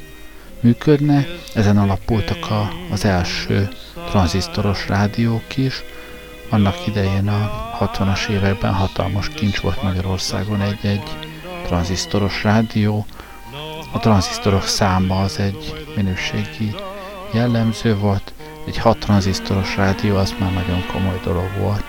működnek. 0.60 1.28
Ezen 1.54 1.78
alapultak 1.78 2.50
a, 2.50 2.70
az 2.92 3.06
első 3.06 3.70
tranzisztoros 4.10 4.88
rádiók 4.88 5.58
is. 5.58 5.84
Annak 6.50 6.88
idején 6.88 7.28
a 7.28 7.52
60-as 7.80 8.28
években 8.30 8.74
hatalmas 8.74 9.30
kincs 9.30 9.60
volt 9.60 9.84
Magyarországon 9.84 10.62
egy-egy 10.62 11.27
tranzisztoros 11.68 12.44
rádió. 12.44 13.06
A 13.92 14.00
tranzisztorok 14.00 14.64
száma 14.64 15.22
az 15.22 15.40
egy 15.40 15.86
minőségi 15.96 16.76
jellemző 17.34 17.96
volt, 17.96 18.34
egy 18.66 18.78
6 18.78 18.98
tranzisztoros 18.98 19.76
rádió 19.76 20.16
az 20.16 20.36
már 20.40 20.54
nagyon 20.54 20.86
komoly 20.92 21.20
dolog 21.24 21.50
volt. 21.60 21.84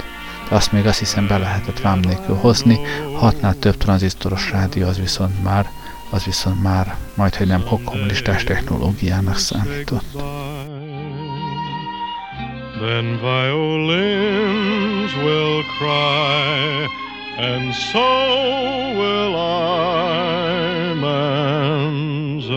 De 0.49 0.55
azt 0.55 0.73
még 0.73 0.87
azt 0.87 0.99
hiszem 0.99 1.27
be 1.27 1.39
lehetett 1.39 1.81
vám 1.81 1.99
nélkül 1.99 2.37
hozni, 2.37 2.79
hatnál 3.17 3.55
több 3.59 3.77
tranzisztoros 3.77 4.51
rádió 4.51 4.87
az 4.87 4.99
viszont 4.99 5.43
már 5.43 5.71
az 6.11 6.25
viszont 6.25 6.63
már 6.63 6.97
majd, 7.15 7.35
hogy 7.35 7.47
nem 7.47 7.65
kommunistás 7.85 8.45
technológiának 8.45 9.37
számított. 9.37 10.05
Then 12.81 13.19
violins 13.21 15.15
will 15.17 15.63
cry, 15.79 16.87
and 17.39 17.73
so 17.73 18.01
will 18.99 19.37
I, 19.37 20.93
man's 20.95 22.51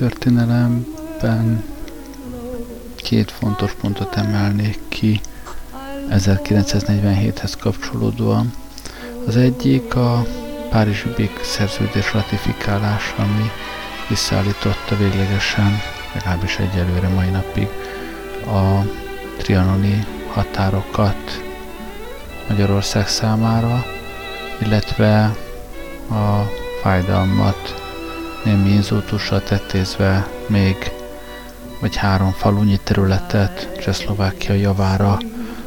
történelemben 0.00 1.64
két 2.96 3.30
fontos 3.30 3.72
pontot 3.72 4.16
emelnék 4.16 4.78
ki 4.88 5.20
1947-hez 6.10 7.52
kapcsolódóan. 7.60 8.52
Az 9.26 9.36
egyik 9.36 9.94
a 9.94 10.26
Párizsi 10.70 11.08
Bék 11.16 11.40
szerződés 11.42 12.12
ratifikálása, 12.12 13.14
ami 13.16 13.50
visszaállította 14.08 14.96
véglegesen, 14.96 15.78
legalábbis 16.14 16.58
egyelőre 16.58 17.08
mai 17.08 17.28
napig, 17.28 17.68
a 18.46 18.84
trianoni 19.38 20.06
határokat 20.32 21.42
Magyarország 22.48 23.08
számára, 23.08 23.84
illetve 24.58 25.36
a 26.10 26.59
fájdalmat 26.80 27.82
némi 28.44 28.68
inzultussal 28.68 29.42
tettézve 29.42 30.28
még 30.46 30.92
vagy 31.80 31.96
három 31.96 32.30
falunyi 32.30 32.80
területet 32.84 33.78
Csehszlovákia 33.80 34.54
javára 34.54 35.18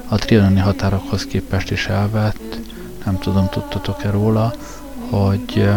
a 0.07 0.15
trianoni 0.15 0.59
határokhoz 0.59 1.25
képest 1.25 1.71
is 1.71 1.87
elvett. 1.87 2.59
Nem 3.05 3.19
tudom, 3.19 3.49
tudtatok-e 3.49 4.11
róla, 4.11 4.53
hogy 5.09 5.69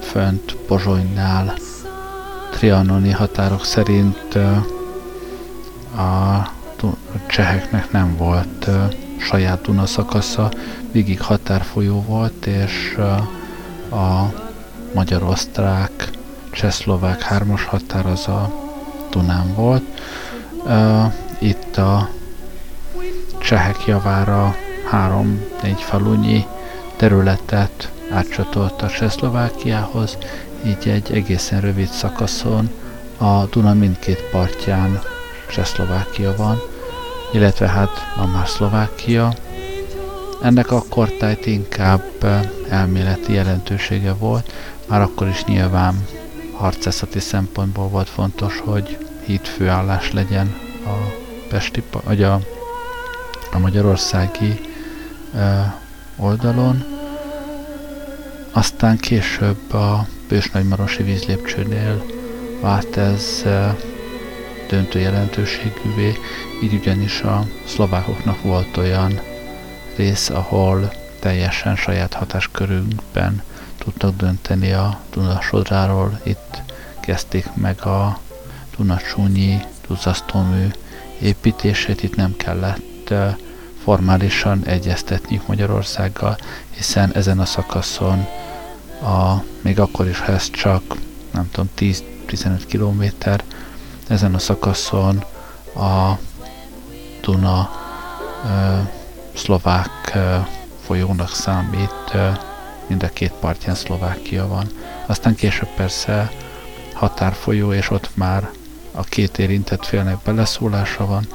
fönt 0.00 0.54
Pozsonynál 0.54 1.54
trianoni 2.50 3.10
határok 3.10 3.64
szerint 3.64 4.34
a 5.96 6.48
cseheknek 7.26 7.90
nem 7.92 8.16
volt 8.16 8.68
saját 9.18 9.60
Duna 9.60 9.86
szakasza, 9.86 10.50
végig 10.92 11.20
határfolyó 11.20 12.02
volt, 12.02 12.46
és 12.46 12.98
a 13.90 14.42
magyar-osztrák 14.94 16.10
csehszlovák 16.50 17.22
hármas 17.22 17.64
határ 17.64 18.06
az 18.06 18.28
a 18.28 18.52
Dunán 19.10 19.54
volt. 19.54 19.82
Uh, 20.64 21.12
itt 21.38 21.76
a 21.76 22.08
csehek 23.38 23.86
javára 23.86 24.54
három-négy 24.90 25.80
falunyi 25.80 26.46
területet 26.96 27.90
átcsatolt 28.10 28.82
a 28.82 28.88
Csehszlovákiához, 28.88 30.18
így 30.66 30.88
egy 30.88 31.12
egészen 31.12 31.60
rövid 31.60 31.88
szakaszon 31.88 32.70
a 33.18 33.44
Duna 33.44 33.74
mindkét 33.74 34.22
partján 34.30 35.00
Csehszlovákia 35.50 36.36
van, 36.36 36.58
illetve 37.32 37.68
hát 37.68 37.90
a 38.16 38.26
már 38.26 38.48
Szlovákia. 38.48 39.34
Ennek 40.42 40.70
a 40.70 40.84
kortájt 40.88 41.46
inkább 41.46 42.02
elméleti 42.68 43.32
jelentősége 43.32 44.12
volt, 44.12 44.52
már 44.88 45.00
akkor 45.00 45.28
is 45.28 45.44
nyilván 45.44 46.06
harcászati 46.52 47.20
szempontból 47.20 47.88
volt 47.88 48.08
fontos, 48.08 48.60
hogy 48.64 48.98
hídfőállás 49.24 50.12
legyen 50.12 50.54
a 50.86 51.22
Pesti, 51.48 51.82
vagy 52.04 52.22
a, 52.22 52.40
a 53.52 53.58
magyarországi 53.58 54.60
e, 55.34 55.76
oldalon. 56.16 56.84
Aztán 58.52 58.98
később 58.98 59.72
a 59.72 60.06
Bős-Nagymarosi 60.28 61.02
vízlépcsőnél 61.02 62.04
vált 62.60 62.96
ez 62.96 63.42
e, 63.44 63.76
döntő 64.68 64.98
jelentőségűvé, 64.98 66.18
így 66.62 66.74
ugyanis 66.74 67.20
a 67.20 67.46
szlovákoknak 67.66 68.42
volt 68.42 68.76
olyan 68.76 69.20
rész, 69.96 70.30
ahol 70.30 70.92
teljesen 71.20 71.76
saját 71.76 72.14
hatáskörünkben 72.14 73.42
tudtak 73.84 74.16
dönteni 74.16 74.72
a 74.72 74.98
Dunasodráról. 75.10 76.20
Itt 76.22 76.62
kezdték 77.00 77.54
meg 77.54 77.86
a 77.86 78.18
Dunacsúnyi 78.76 79.60
duzasztómű 79.88 80.66
építését, 81.20 82.02
itt 82.02 82.16
nem 82.16 82.36
kellett 82.36 83.14
formálisan 83.82 84.64
egyeztetniük 84.64 85.46
Magyarországgal, 85.46 86.36
hiszen 86.70 87.14
ezen 87.14 87.38
a 87.38 87.44
szakaszon 87.44 88.26
a, 89.02 89.42
még 89.60 89.80
akkor 89.80 90.08
is, 90.08 90.18
ha 90.18 90.32
ez 90.32 90.50
csak 90.50 90.82
nem 91.30 91.50
tudom, 91.50 91.70
10-15 91.78 92.62
kilométer, 92.66 93.44
ezen 94.08 94.34
a 94.34 94.38
szakaszon 94.38 95.24
a 95.74 96.18
Duna 97.20 97.70
szlovák 99.34 100.18
folyónak 100.86 101.30
számít, 101.30 102.12
mind 102.86 103.02
a 103.02 103.08
két 103.08 103.32
partján 103.32 103.74
Szlovákia 103.74 104.46
van. 104.46 104.66
Aztán 105.06 105.34
később 105.34 105.68
persze 105.76 106.32
határfolyó, 106.92 107.72
és 107.72 107.90
ott 107.90 108.10
már 108.14 108.50
a 108.92 109.02
két 109.02 109.38
érintett 109.38 109.84
félnek 109.84 110.18
beleszólása 110.24 111.06
van, 111.06 111.26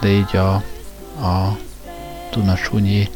de 0.00 0.08
így 0.08 0.36
a, 0.36 0.54
a 1.26 1.58
Dunacsúnyi 2.32 3.10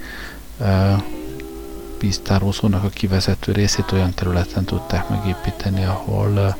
víztározónak 1.98 2.84
a 2.84 2.88
kivezető 2.88 3.52
részét 3.52 3.92
olyan 3.92 4.14
területen 4.14 4.64
tudták 4.64 5.08
megépíteni, 5.08 5.84
ahol 5.84 6.56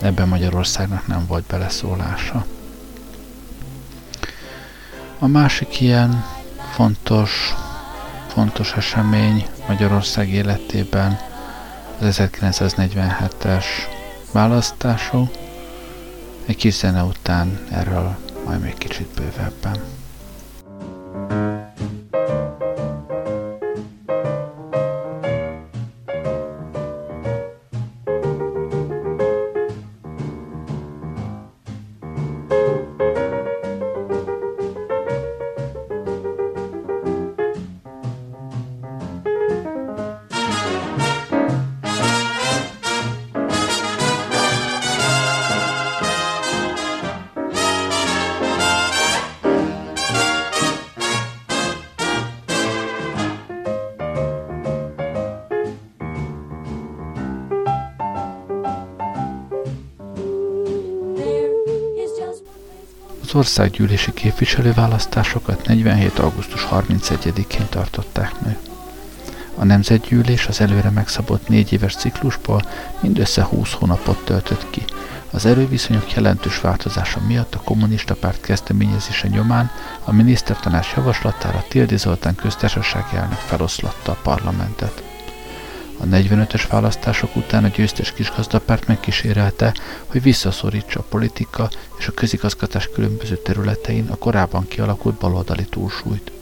ebben 0.00 0.28
Magyarországnak 0.28 1.06
nem 1.06 1.26
volt 1.26 1.44
beleszólása. 1.44 2.44
A 5.18 5.26
másik 5.26 5.80
ilyen 5.80 6.24
fontos, 6.72 7.54
fontos 8.30 8.72
esemény 8.72 9.46
Magyarország 9.68 10.28
életében 10.28 11.18
az 12.00 12.20
1947-es 12.22 13.64
választások. 14.32 15.30
Egy 16.46 16.56
kis 16.56 16.74
zene 16.74 17.02
után 17.02 17.66
erről 17.70 18.16
majd 18.44 18.60
még 18.60 18.74
kicsit 18.78 19.08
bővebben. 19.14 19.76
Az 21.28 21.49
országgyűlési 63.40 64.12
képviselőválasztásokat 64.12 65.66
47. 65.66 66.18
augusztus 66.18 66.66
31-én 66.70 67.66
tartották 67.68 68.40
meg. 68.40 68.58
A 69.56 69.64
Nemzetgyűlés 69.64 70.46
az 70.46 70.60
előre 70.60 70.90
megszabott 70.90 71.48
négy 71.48 71.72
éves 71.72 71.94
ciklusból 71.94 72.62
mindössze 73.00 73.44
20 73.44 73.72
hónapot 73.72 74.24
töltött 74.24 74.70
ki. 74.70 74.84
Az 75.30 75.46
erőviszonyok 75.46 76.12
jelentős 76.14 76.60
változása 76.60 77.20
miatt 77.26 77.54
a 77.54 77.62
kommunista 77.64 78.14
párt 78.14 78.40
kezdeményezése 78.40 79.28
nyomán 79.28 79.70
a 80.04 80.12
minisztertanás 80.12 80.92
javaslatára 80.96 81.64
Tildi 81.68 81.96
Zoltán 81.96 82.34
köztársasági 82.34 83.16
elnök 83.16 83.38
feloszlatta 83.38 84.12
a 84.12 84.18
parlamentet. 84.22 85.09
A 86.00 86.04
45-ös 86.04 86.64
választások 86.70 87.36
után 87.36 87.64
a 87.64 87.68
győztes 87.68 88.12
kisgazdapárt 88.12 88.86
megkísérelte, 88.86 89.74
hogy 90.06 90.22
visszaszorítsa 90.22 91.00
a 91.00 91.06
politika 91.08 91.70
és 91.98 92.06
a 92.06 92.12
közigazgatás 92.12 92.88
különböző 92.94 93.36
területein 93.36 94.08
a 94.10 94.16
korábban 94.16 94.68
kialakult 94.68 95.18
baloldali 95.18 95.64
túlsúlyt. 95.64 96.32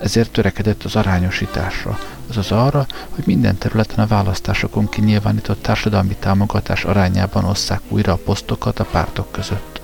Ezért 0.00 0.30
törekedett 0.30 0.82
az 0.82 0.96
arányosításra, 0.96 1.98
azaz 2.28 2.52
arra, 2.52 2.86
hogy 3.10 3.24
minden 3.26 3.58
területen 3.58 4.04
a 4.04 4.06
választásokon 4.06 4.88
kinyilvánított 4.88 5.62
társadalmi 5.62 6.16
támogatás 6.16 6.84
arányában 6.84 7.44
osszák 7.44 7.80
újra 7.88 8.12
a 8.12 8.20
posztokat 8.24 8.78
a 8.78 8.84
pártok 8.84 9.32
között. 9.32 9.80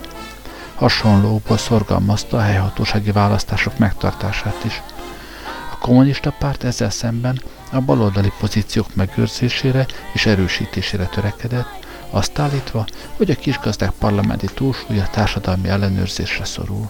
Hasonlóból 0.74 1.56
szorgalmazta 1.56 2.36
a 2.36 2.40
helyhatósági 2.40 3.12
választások 3.12 3.78
megtartását 3.78 4.64
is. 4.64 4.82
A 5.72 5.78
kommunista 5.78 6.34
párt 6.38 6.64
ezzel 6.64 6.90
szemben 6.90 7.40
a 7.72 7.80
baloldali 7.80 8.32
pozíciók 8.40 8.94
megőrzésére 8.94 9.86
és 10.12 10.26
erősítésére 10.26 11.04
törekedett, 11.04 11.86
azt 12.10 12.38
állítva, 12.38 12.86
hogy 13.16 13.30
a 13.30 13.34
kisgazdák 13.34 13.92
parlamenti 13.98 14.46
túlsúlya 14.54 15.08
társadalmi 15.10 15.68
ellenőrzésre 15.68 16.44
szorul. 16.44 16.84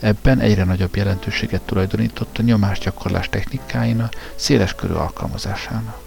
Ebben 0.00 0.40
egyre 0.40 0.64
nagyobb 0.64 0.96
jelentőséget 0.96 1.62
tulajdonított 1.62 2.38
a 2.38 2.42
nyomásgyakorlás 2.42 3.28
technikáinak 3.28 4.32
széles 4.34 4.74
körű 4.74 4.92
alkalmazásának. 4.92 6.06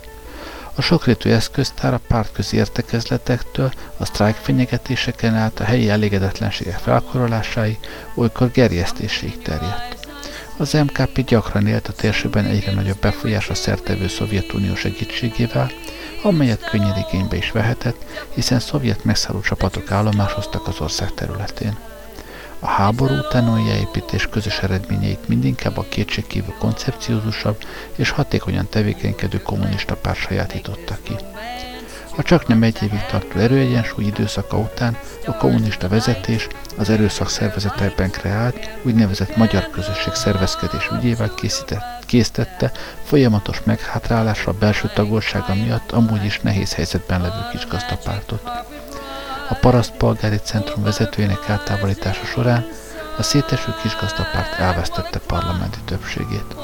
A 0.76 0.82
sokrétű 0.82 1.30
eszköztár 1.30 1.94
a 1.94 2.02
pártközi 2.08 2.58
értekezletektől 2.58 3.72
a 3.98 4.06
sztrájk 4.06 4.36
fenyegetéseken 4.36 5.36
át 5.36 5.60
a 5.60 5.64
helyi 5.64 5.90
elégedetlenségek 5.90 6.78
felkorolásáig, 6.78 7.80
olykor 8.16 8.52
gerjesztéséig 8.52 9.42
terjedt. 9.42 10.01
Az 10.58 10.74
MKP 10.74 11.26
gyakran 11.26 11.68
élt 11.68 11.88
a 11.88 11.94
térségben 11.94 12.46
egyre 12.46 12.72
nagyobb 12.72 13.00
befolyásra 13.00 13.54
szertevő 13.54 14.08
Szovjetunió 14.08 14.76
segítségével, 14.76 15.72
amelyet 16.24 16.70
könnyen 16.70 17.06
igénybe 17.08 17.36
is 17.36 17.52
vehetett, 17.52 18.06
hiszen 18.34 18.60
szovjet 18.60 19.04
megszálló 19.04 19.40
csapatok 19.40 19.92
állomásoztak 19.92 20.68
az 20.68 20.80
ország 20.82 21.14
területén. 21.14 21.78
A 22.60 22.68
háború 22.68 23.14
után 23.14 23.54
újjáépítés 23.54 24.28
közös 24.28 24.58
eredményeit 24.60 25.28
mindinkább 25.28 25.78
a 25.78 25.86
kétségkívül 25.90 26.54
koncepciózusabb 26.60 27.58
és 27.96 28.10
hatékonyan 28.10 28.70
tevékenykedő 28.70 29.42
kommunista 29.42 29.96
párt 29.96 30.20
sajátította 30.20 30.98
ki. 31.04 31.16
A 32.16 32.24
csak 32.24 32.48
nem 32.48 32.64
egy 32.64 32.84
évig 32.84 33.06
tartó 33.06 33.40
erőegyensúly 33.40 34.06
időszaka 34.06 34.58
után 34.58 34.98
a 35.26 35.38
kommunista 35.38 35.88
vezetés 35.88 36.48
az 36.78 36.90
erőszak 36.90 37.30
szervezetekben 37.30 38.10
kreált 38.10 38.70
úgynevezett 38.84 39.36
magyar 39.36 39.70
közösség 39.70 40.14
szervezkedés 40.14 40.90
ügyével 40.94 41.34
készített, 41.34 42.06
késztette 42.06 42.72
folyamatos 43.04 43.62
meghátrálásra 43.64 44.52
a 44.52 44.58
belső 44.60 44.92
tagolsága 44.94 45.56
miatt 45.56 45.92
amúgy 45.92 46.26
is 46.26 46.40
nehéz 46.40 46.74
helyzetben 46.74 47.22
levő 47.22 47.48
kisgazdapártot. 47.52 48.42
A 49.50 49.54
parasztpolgári 49.62 50.38
centrum 50.38 50.84
vezetőjének 50.84 51.48
eltávolítása 51.48 52.26
során 52.26 52.66
a 53.18 53.24
széteső 53.24 53.76
kisgazdapárt 53.82 54.60
elvesztette 54.60 55.20
parlamenti 55.20 55.80
többségét. 55.86 56.56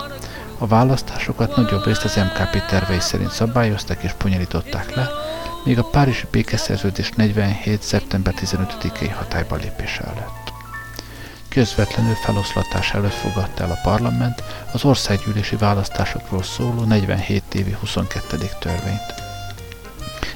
A 0.60 0.68
választásokat 0.68 1.56
nagyobb 1.56 1.86
részt 1.86 2.04
az 2.04 2.16
MKP 2.16 2.66
tervei 2.66 3.00
szerint 3.00 3.32
szabályozták 3.32 4.04
és 4.04 4.14
bonyolították 4.22 4.96
le, 4.96 5.10
még 5.64 5.80
a 5.80 5.84
Párizsi 5.84 6.26
békeszerződés 6.32 7.10
47. 7.10 7.82
szeptember 7.82 8.34
15-i 8.42 9.12
hatályba 9.16 9.56
lépése 9.56 10.04
előtt. 10.04 10.54
Közvetlenül 11.50 12.14
feloszlatás 12.14 12.94
előtt 12.94 13.14
fogadta 13.14 13.64
el 13.64 13.72
a 13.72 13.80
parlament 13.84 14.44
az 14.74 14.86
országgyűlési 14.86 15.56
választásokról 15.56 16.44
szóló 16.44 16.84
47 16.84 17.56
évi 17.56 17.76
22. 17.80 18.38
törvényt. 18.60 19.14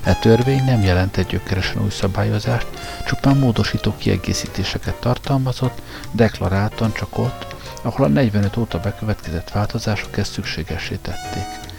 E 0.03 0.13
törvény 0.13 0.63
nem 0.63 0.81
jelentett 0.81 1.27
gyökeresen 1.27 1.81
új 1.81 1.89
szabályozást, 1.89 2.67
csupán 3.05 3.37
módosító 3.37 3.95
kiegészítéseket 3.97 4.95
tartalmazott, 4.95 5.81
deklaráltan 6.11 6.93
csak 6.93 7.17
ott, 7.17 7.55
ahol 7.81 8.05
a 8.05 8.09
45 8.09 8.57
óta 8.57 8.79
bekövetkezett 8.79 9.51
változások 9.51 10.17
ezt 10.17 10.31
szükségessé 10.31 10.95
tették. 10.95 11.69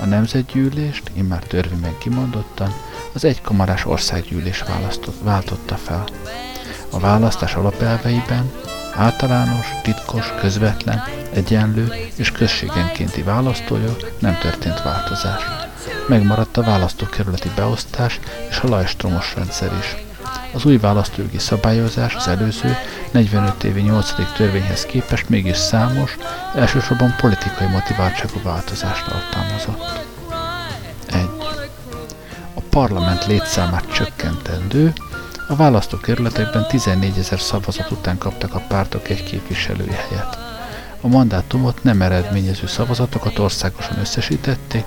A 0.00 0.04
nemzetgyűlést, 0.04 1.10
immár 1.12 1.42
törvényben 1.42 1.98
kimondottan, 1.98 2.74
az 3.12 3.24
egykamarás 3.24 3.86
országgyűlés 3.86 4.64
váltotta 5.22 5.76
fel. 5.76 6.04
A 6.90 6.98
választás 6.98 7.54
alapelveiben 7.54 8.52
általános, 8.94 9.66
titkos, 9.82 10.34
közvetlen, 10.40 11.02
egyenlő 11.32 11.92
és 12.16 12.32
községenkénti 12.32 13.22
választója 13.22 13.96
nem 14.18 14.38
történt 14.38 14.82
változás. 14.82 15.42
Megmaradt 16.08 16.56
a 16.56 16.62
választókerületi 16.62 17.50
beosztás 17.56 18.20
és 18.48 18.58
a 18.58 18.68
lajstromos 18.68 19.34
rendszer 19.34 19.72
is. 19.78 20.09
Az 20.52 20.64
új 20.64 20.78
választójogi 20.78 21.38
szabályozás 21.38 22.14
az 22.14 22.28
előző 22.28 22.76
45 23.10 23.64
évi 23.64 23.80
8. 23.80 24.12
törvényhez 24.36 24.84
képest 24.86 25.28
mégis 25.28 25.56
számos, 25.56 26.16
elsősorban 26.54 27.14
politikai 27.20 27.66
motiváltságú 27.66 28.42
változást 28.42 29.04
tartalmazott. 29.06 30.06
1. 31.06 31.28
A 32.54 32.60
parlament 32.70 33.26
létszámát 33.26 33.92
csökkentendő, 33.92 34.92
a 35.48 35.56
választókerületekben 35.56 36.66
14 36.68 37.18
ezer 37.18 37.40
szavazat 37.40 37.90
után 37.90 38.18
kaptak 38.18 38.54
a 38.54 38.62
pártok 38.68 39.08
egy 39.08 39.22
képviselői 39.22 39.92
helyet. 40.08 40.38
A 41.00 41.08
mandátumot 41.08 41.82
nem 41.82 42.02
eredményező 42.02 42.66
szavazatokat 42.66 43.38
országosan 43.38 43.98
összesítették, 43.98 44.84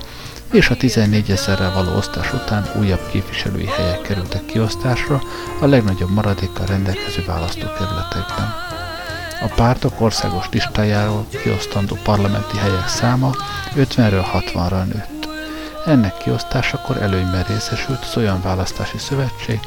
és 0.54 0.70
a 0.70 0.76
14 0.76 1.32
ezerrel 1.32 1.74
való 1.74 1.96
osztás 1.96 2.34
után 2.34 2.70
újabb 2.80 3.10
képviselői 3.12 3.66
helyek 3.66 4.02
kerültek 4.02 4.46
kiosztásra 4.46 5.22
a 5.62 5.66
legnagyobb 5.66 6.10
maradékkal 6.10 6.66
rendelkező 6.66 7.24
választókerületekben. 7.26 8.56
A 9.42 9.54
pártok 9.56 10.02
országos 10.02 10.46
listájáról 10.52 11.26
kiosztandó 11.44 11.98
parlamenti 12.04 12.58
helyek 12.58 12.88
száma 12.88 13.32
50-ről 13.76 14.26
60-ra 14.34 14.86
nőtt. 14.86 15.28
Ennek 15.86 16.18
kiosztásakor 16.18 16.98
előnyben 16.98 17.44
részesült 17.44 18.00
az 18.02 18.18
olyan 18.18 18.42
választási 18.42 18.98
szövetség, 18.98 19.60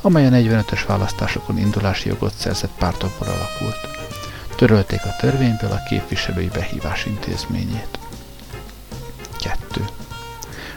amely 0.00 0.26
a 0.26 0.30
45-ös 0.30 0.80
választásokon 0.86 1.58
indulási 1.58 2.08
jogot 2.08 2.34
szerzett 2.34 2.72
pártokból 2.78 3.28
alakult. 3.28 3.88
Törölték 4.56 5.00
a 5.04 5.16
törvényből 5.20 5.70
a 5.70 5.82
képviselői 5.88 6.48
behívás 6.48 7.06
intézményét. 7.06 7.98
2. 9.40 9.84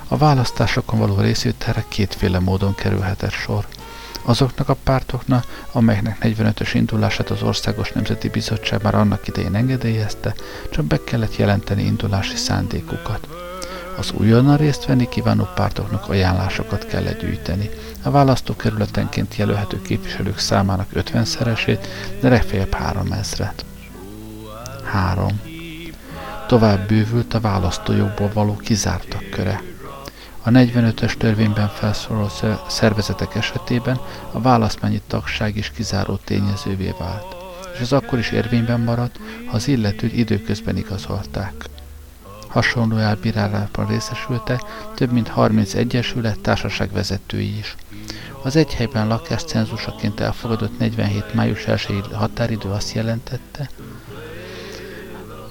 A 0.08 0.18
választásokon 0.18 0.99
való 0.99 1.20
részvételre 1.20 1.86
kétféle 1.88 2.39
módon 2.39 2.76
kerülhetett 2.76 3.32
sor. 3.32 3.68
Azoknak 4.24 4.70
a 4.70 4.78
pártoknak, 4.84 5.66
amelyeknek 5.72 6.18
45-ös 6.22 6.70
indulását 6.74 7.30
az 7.30 7.41
Országos 7.41 7.91
Nemzeti 7.91 8.30
Bizottság 8.30 8.82
már 8.84 8.95
annak 8.95 9.28
idején 9.28 9.55
engedélyezte, 9.55 10.34
csak 10.70 10.86
be 10.86 11.03
kellett 11.03 11.36
jelenteni 11.36 11.84
indulási 11.84 12.36
szándékukat. 12.36 13.28
Az 13.97 14.12
újonnan 14.12 14.58
részt 14.58 14.86
venni 14.86 15.10
kívánó 15.10 15.47
pártoknak 15.55 16.10
ajánlásokat 16.10 16.86
kell 16.86 17.03
gyűjteni. 17.03 17.70
A 18.03 18.12
választókerületenként 18.12 19.36
jelölhető 19.36 19.82
képviselők 19.82 20.38
számának 20.38 20.88
50-szeresét, 20.93 21.88
de 22.22 22.30
legfeljebb 22.30 22.74
3 22.74 23.12
ezret. 23.12 23.66
3. 24.84 25.41
Tovább 26.47 26.88
bővült 26.88 27.34
a 27.34 27.39
választójogból 27.39 28.30
való 28.34 28.55
kizártak 28.55 29.30
köre. 29.30 29.62
A 30.48 30.50
45-ös 30.50 31.14
törvényben 31.18 31.68
felszóló 31.68 32.28
szervezetek 32.68 33.36
esetében 33.36 34.00
a 34.32 34.41
választmányi 34.41 35.02
tagság 35.08 35.56
is 35.58 35.72
kizáró 35.72 36.20
tényezővé 36.24 36.93
vált, 37.00 37.36
és 37.74 37.80
ez 37.80 37.91
akkor 37.91 38.20
is 38.20 38.32
érvényben 38.32 38.80
maradt, 38.80 39.20
ha 39.45 39.56
az 39.56 39.68
illetőt 39.68 40.14
időközben 40.14 40.78
igazolták. 40.78 41.54
Hasonló 42.48 42.98
elbírálásban 42.98 43.88
részesülte 43.88 44.64
több 44.95 45.12
mint 45.12 45.28
30 45.28 45.74
egyesület 45.74 46.39
társaság 46.39 46.91
vezetői 46.91 47.58
is. 47.58 47.76
Az 48.41 48.56
egy 48.56 48.74
helyben 48.74 49.08
lakás 49.08 49.43
cenzusaként 49.43 50.20
elfogadott 50.20 50.80
47. 50.80 51.34
május 51.34 51.66
1 51.66 52.04
határidő 52.12 52.70
azt 52.70 52.93
jelentette, 52.93 53.70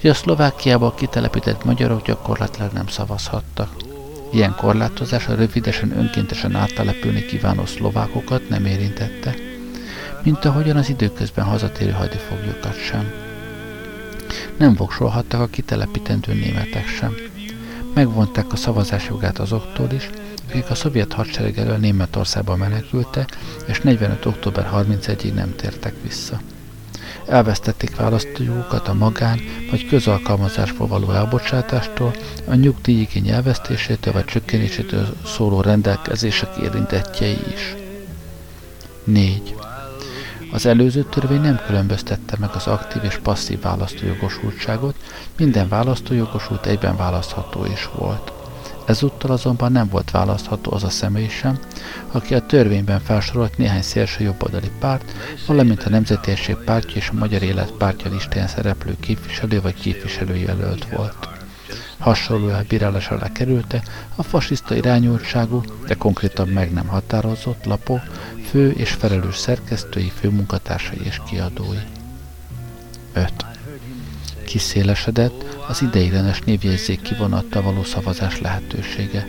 hogy 0.00 0.10
a 0.10 0.14
Szlovákiából 0.14 0.94
kitelepített 0.94 1.64
magyarok 1.64 2.06
gyakorlatilag 2.06 2.72
nem 2.72 2.86
szavazhattak. 2.86 3.85
Ilyen 4.36 4.54
korlátozás 4.54 5.26
a 5.28 5.34
rövidesen 5.34 5.98
önkéntesen 5.98 6.54
áttelepülni 6.54 7.24
kívánó 7.24 7.66
szlovákokat 7.66 8.48
nem 8.48 8.66
érintette, 8.66 9.34
mint 10.22 10.44
ahogyan 10.44 10.76
az 10.76 10.88
időközben 10.88 11.44
hazatérő 11.44 11.90
hadifoglyokat 11.90 12.80
sem. 12.80 13.12
Nem 14.56 14.74
voksolhattak 14.74 15.40
a 15.40 15.46
kitelepítendő 15.46 16.32
németek 16.32 16.86
sem. 16.86 17.14
Megvonták 17.94 18.52
a 18.52 18.56
szavazás 18.56 19.06
jogát 19.08 19.38
azoktól 19.38 19.90
is, 19.90 20.10
akik 20.48 20.70
a 20.70 20.74
szovjet 20.74 21.12
hadsereg 21.12 21.58
elől 21.58 21.76
Németországba 21.76 22.56
menekülte, 22.56 23.26
és 23.66 23.80
45. 23.80 24.26
október 24.26 24.70
31-ig 24.74 25.34
nem 25.34 25.54
tértek 25.56 25.94
vissza 26.02 26.40
elvesztették 27.28 27.96
választójukat 27.96 28.88
a 28.88 28.94
magán 28.94 29.40
vagy 29.70 29.86
közalkalmazásból 29.86 30.86
való 30.86 31.10
elbocsátástól, 31.10 32.14
a 32.48 32.54
nyugdíjigény 32.54 33.28
elvesztésétől 33.28 34.12
vagy 34.12 34.24
csökkenésétől 34.24 35.16
szóló 35.24 35.60
rendelkezések 35.60 36.56
érintettjei 36.56 37.38
is. 37.54 37.74
4. 39.04 39.54
Az 40.52 40.66
előző 40.66 41.02
törvény 41.02 41.40
nem 41.40 41.60
különböztette 41.66 42.36
meg 42.40 42.50
az 42.54 42.66
aktív 42.66 43.04
és 43.04 43.18
passzív 43.22 43.60
választójogosultságot, 43.60 44.94
minden 45.36 45.68
választójogosult 45.68 46.66
egyben 46.66 46.96
választható 46.96 47.64
is 47.64 47.88
volt. 47.94 48.32
Ezúttal 48.86 49.30
azonban 49.30 49.72
nem 49.72 49.88
volt 49.88 50.10
választható 50.10 50.72
az 50.72 50.84
a 50.84 50.90
személy 50.90 51.28
sem, 51.28 51.58
aki 52.12 52.34
a 52.34 52.46
törvényben 52.46 53.00
felsorolt 53.00 53.56
néhány 53.56 53.82
szélső 53.82 54.24
jobboldali 54.24 54.70
párt, 54.78 55.12
valamint 55.46 55.82
a 55.82 55.88
Nemzetérség 55.88 56.56
pártja 56.56 56.96
és 56.96 57.08
a 57.08 57.18
Magyar 57.18 57.42
Élet 57.42 57.70
pártja 57.70 58.10
listáján 58.10 58.48
szereplő 58.48 58.96
képviselő 59.00 59.60
vagy 59.60 59.74
képviselőjelölt 59.74 60.88
volt. 60.88 61.28
Hasonló 61.98 62.48
elbírálás 62.48 63.08
alá 63.08 63.32
kerülte 63.32 63.82
a 64.16 64.22
fasiszta 64.22 64.74
irányultságú, 64.74 65.62
de 65.86 65.94
konkrétan 65.94 66.48
meg 66.48 66.72
nem 66.72 66.86
határozott 66.86 67.64
lapok, 67.64 68.00
fő 68.48 68.70
és 68.70 68.90
felelős 68.90 69.36
szerkesztői, 69.36 70.12
főmunkatársai 70.20 71.00
és 71.04 71.20
kiadói. 71.28 71.78
5 73.12 73.55
kiszélesedett 74.56 75.44
az 75.68 75.82
ideiglenes 75.82 76.40
névjegyzék 76.40 77.02
kivonattal 77.02 77.62
való 77.62 77.84
szavazás 77.84 78.40
lehetősége. 78.40 79.28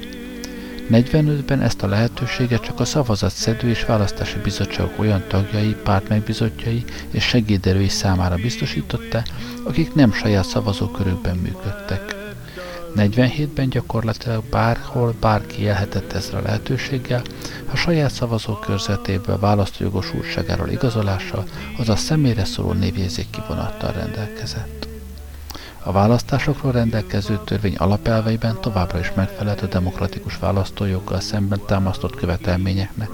45-ben 0.91 1.61
ezt 1.61 1.82
a 1.84 1.88
lehetőséget 1.88 2.61
csak 2.61 2.80
a 2.80 2.86
szavazatszedő 2.86 3.69
és 3.69 3.86
választási 3.86 4.38
bizottságok 4.43 4.99
olyan 4.99 5.23
tagjai, 5.28 5.75
pártmegbizotjai 5.84 6.84
és 7.11 7.23
segéderői 7.23 7.88
számára 7.88 8.36
biztosította, 8.36 9.23
akik 9.63 9.93
nem 9.93 10.13
saját 10.13 10.45
szavazókörökben 10.45 11.38
működtek. 11.38 12.15
47-ben 12.95 13.69
gyakorlatilag 13.69 14.43
bárhol 14.49 15.13
bárki 15.19 15.61
élhetett 15.61 16.13
ezzel 16.13 16.39
a 16.39 16.41
lehetőséggel, 16.41 17.21
ha 17.65 17.75
saját 17.75 18.11
szavazókörzetéből 18.11 19.39
választójogosultságáról 19.39 20.69
igazolással, 20.69 21.43
azaz 21.78 21.99
személyre 21.99 22.45
szóló 22.45 22.71
névjegyzék 22.71 23.30
kivonattal 23.30 23.91
rendelkezett. 23.91 24.86
A 25.84 25.91
választásokról 25.91 26.71
rendelkező 26.71 27.39
törvény 27.45 27.75
alapelveiben 27.75 28.61
továbbra 28.61 28.99
is 28.99 29.11
megfelelt 29.15 29.61
a 29.61 29.67
demokratikus 29.67 30.38
választójoggal 30.38 31.19
szemben 31.19 31.59
támasztott 31.65 32.15
követelményeknek. 32.15 33.09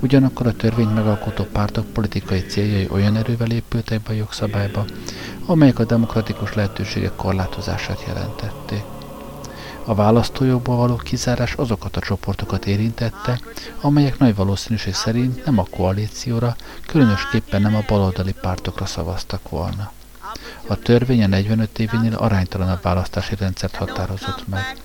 Ugyanakkor 0.00 0.46
a 0.46 0.56
törvény 0.56 0.88
megalkotó 0.88 1.44
pártok 1.44 1.86
politikai 1.86 2.40
céljai 2.40 2.88
olyan 2.90 3.16
erővel 3.16 3.50
épültek 3.50 4.00
be 4.00 4.10
a 4.10 4.16
jogszabályba, 4.16 4.84
amelyek 5.46 5.78
a 5.78 5.84
demokratikus 5.84 6.54
lehetőségek 6.54 7.16
korlátozását 7.16 8.04
jelentették. 8.06 8.82
A 9.84 9.94
választójogból 9.94 10.76
való 10.76 10.96
kizárás 10.96 11.54
azokat 11.54 11.96
a 11.96 12.00
csoportokat 12.00 12.66
érintette, 12.66 13.40
amelyek 13.80 14.18
nagy 14.18 14.34
valószínűség 14.34 14.94
szerint 14.94 15.44
nem 15.44 15.58
a 15.58 15.66
koalícióra, 15.70 16.56
különösképpen 16.86 17.62
nem 17.62 17.74
a 17.74 17.84
baloldali 17.88 18.34
pártokra 18.40 18.86
szavaztak 18.86 19.48
volna. 19.48 19.92
A 20.72 20.76
törvény 20.76 21.22
a 21.22 21.26
45 21.26 21.78
événél 21.78 22.14
aránytalanabb 22.14 22.82
választási 22.82 23.34
rendszert 23.38 23.74
határozott 23.74 24.48
meg. 24.48 24.76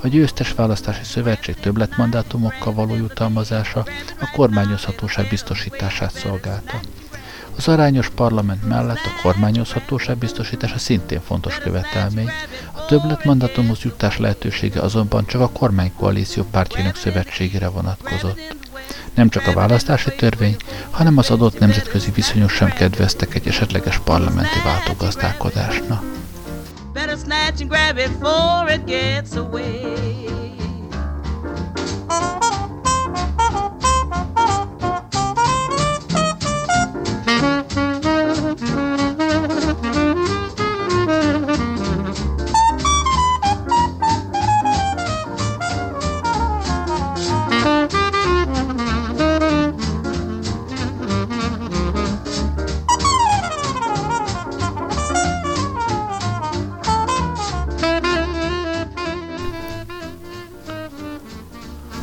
A 0.00 0.08
győztes 0.08 0.52
választási 0.52 1.04
szövetség 1.04 1.54
többletmandátumokkal 1.54 2.72
való 2.72 2.94
jutalmazása 2.94 3.86
a 4.20 4.30
kormányozhatóság 4.32 5.28
biztosítását 5.28 6.12
szolgálta. 6.12 6.80
Az 7.56 7.68
arányos 7.68 8.08
parlament 8.10 8.68
mellett 8.68 9.04
a 9.04 9.20
kormányozhatóság 9.22 10.16
biztosítása 10.16 10.78
szintén 10.78 11.20
fontos 11.20 11.58
követelmény, 11.58 12.30
a 12.72 12.84
többletmandátumhoz 12.84 13.82
jutás 13.82 14.18
lehetősége 14.18 14.80
azonban 14.80 15.26
csak 15.26 15.40
a 15.40 15.50
kormánykoalíció 15.50 16.44
pártjának 16.50 16.96
szövetségére 16.96 17.68
vonatkozott. 17.68 18.56
Nem 19.14 19.28
csak 19.28 19.46
a 19.46 19.52
választási 19.52 20.14
törvény, 20.16 20.56
hanem 20.90 21.18
az 21.18 21.30
adott 21.30 21.58
nemzetközi 21.58 22.10
viszonyok 22.10 22.50
sem 22.50 22.68
kedveztek 22.68 23.34
egy 23.34 23.46
esetleges 23.46 23.98
parlamenti 23.98 24.58
váltogazdálkodásnak. 24.64 26.02
Better 26.92 27.16
snatch 27.16 27.60
and 27.60 27.70
grab 27.70 27.98
it 27.98 28.18
before 28.18 28.74
it 28.74 28.84
gets 28.84 29.36
away. 29.36 30.43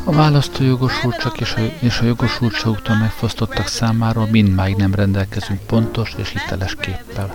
A 0.04 0.12
választójogosultsak 0.12 1.40
és 1.40 1.54
a, 1.54 1.60
és 1.80 1.98
a 2.00 2.04
jogosultságuktól 2.04 2.96
megfosztottak 2.96 3.66
számára 3.66 4.26
mindmáig 4.30 4.76
nem 4.76 4.94
rendelkezünk 4.94 5.60
pontos 5.60 6.14
és 6.16 6.28
hiteles 6.28 6.76
képpel. 6.80 7.34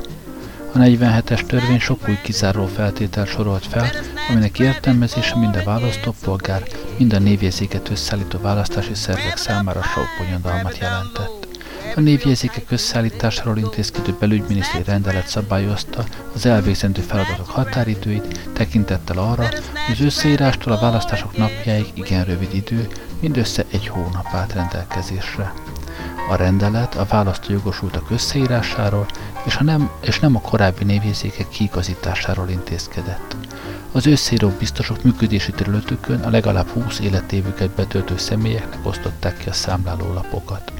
A 0.73 0.77
47-es 0.77 1.45
törvény 1.45 1.79
sok 1.79 2.07
új 2.07 2.17
kizáró 2.23 2.65
feltétel 2.65 3.25
sorolt 3.25 3.65
fel, 3.65 3.89
aminek 4.29 4.59
értelmezése 4.59 5.35
mind 5.35 5.55
a 5.55 5.63
választópolgár, 5.63 6.63
mind 6.97 7.13
a 7.13 7.19
névjegyzéket 7.19 7.89
összeállító 7.89 8.39
választási 8.39 8.93
szervek 8.93 9.37
számára 9.37 9.81
sok 9.81 10.07
bonyodalmat 10.17 10.77
jelentett. 10.77 11.46
A 11.97 11.99
névjegyzékek 11.99 12.71
összeállításáról 12.71 13.57
intézkedő 13.57 14.15
belügyminiszteri 14.19 14.83
rendelet 14.83 15.27
szabályozta 15.27 16.03
az 16.35 16.45
elvégzendő 16.45 17.01
feladatok 17.01 17.49
határidőit, 17.49 18.49
tekintettel 18.53 19.17
arra, 19.17 19.43
hogy 19.87 19.91
az 19.91 20.01
összeírástól 20.01 20.73
a 20.73 20.79
választások 20.79 21.37
napjáig 21.37 21.85
igen 21.93 22.25
rövid 22.25 22.53
idő, 22.53 22.87
mindössze 23.19 23.65
egy 23.71 23.87
hónap 23.87 24.25
állt 24.31 24.53
rendelkezésre. 24.53 25.53
A 26.29 26.35
rendelet 26.35 26.95
a 26.95 27.05
választójogosultak 27.05 28.11
összeírásáról 28.11 29.05
és, 29.45 29.55
a 29.55 29.63
nem, 29.63 29.91
és 30.01 30.19
nem 30.19 30.35
a 30.35 30.41
korábbi 30.41 30.83
névjegyzékek 30.83 31.49
kiigazításáról 31.49 32.49
intézkedett. 32.49 33.35
Az 33.91 34.05
összeíró 34.05 34.49
biztosok 34.59 35.03
működési 35.03 35.51
területükön 35.51 36.19
a 36.19 36.29
legalább 36.29 36.67
20 36.67 36.99
életévüket 36.99 37.69
betöltő 37.69 38.17
személyeknek 38.17 38.85
osztották 38.85 39.37
ki 39.37 39.49
a 39.49 39.53
számlálólapokat. 39.53 40.76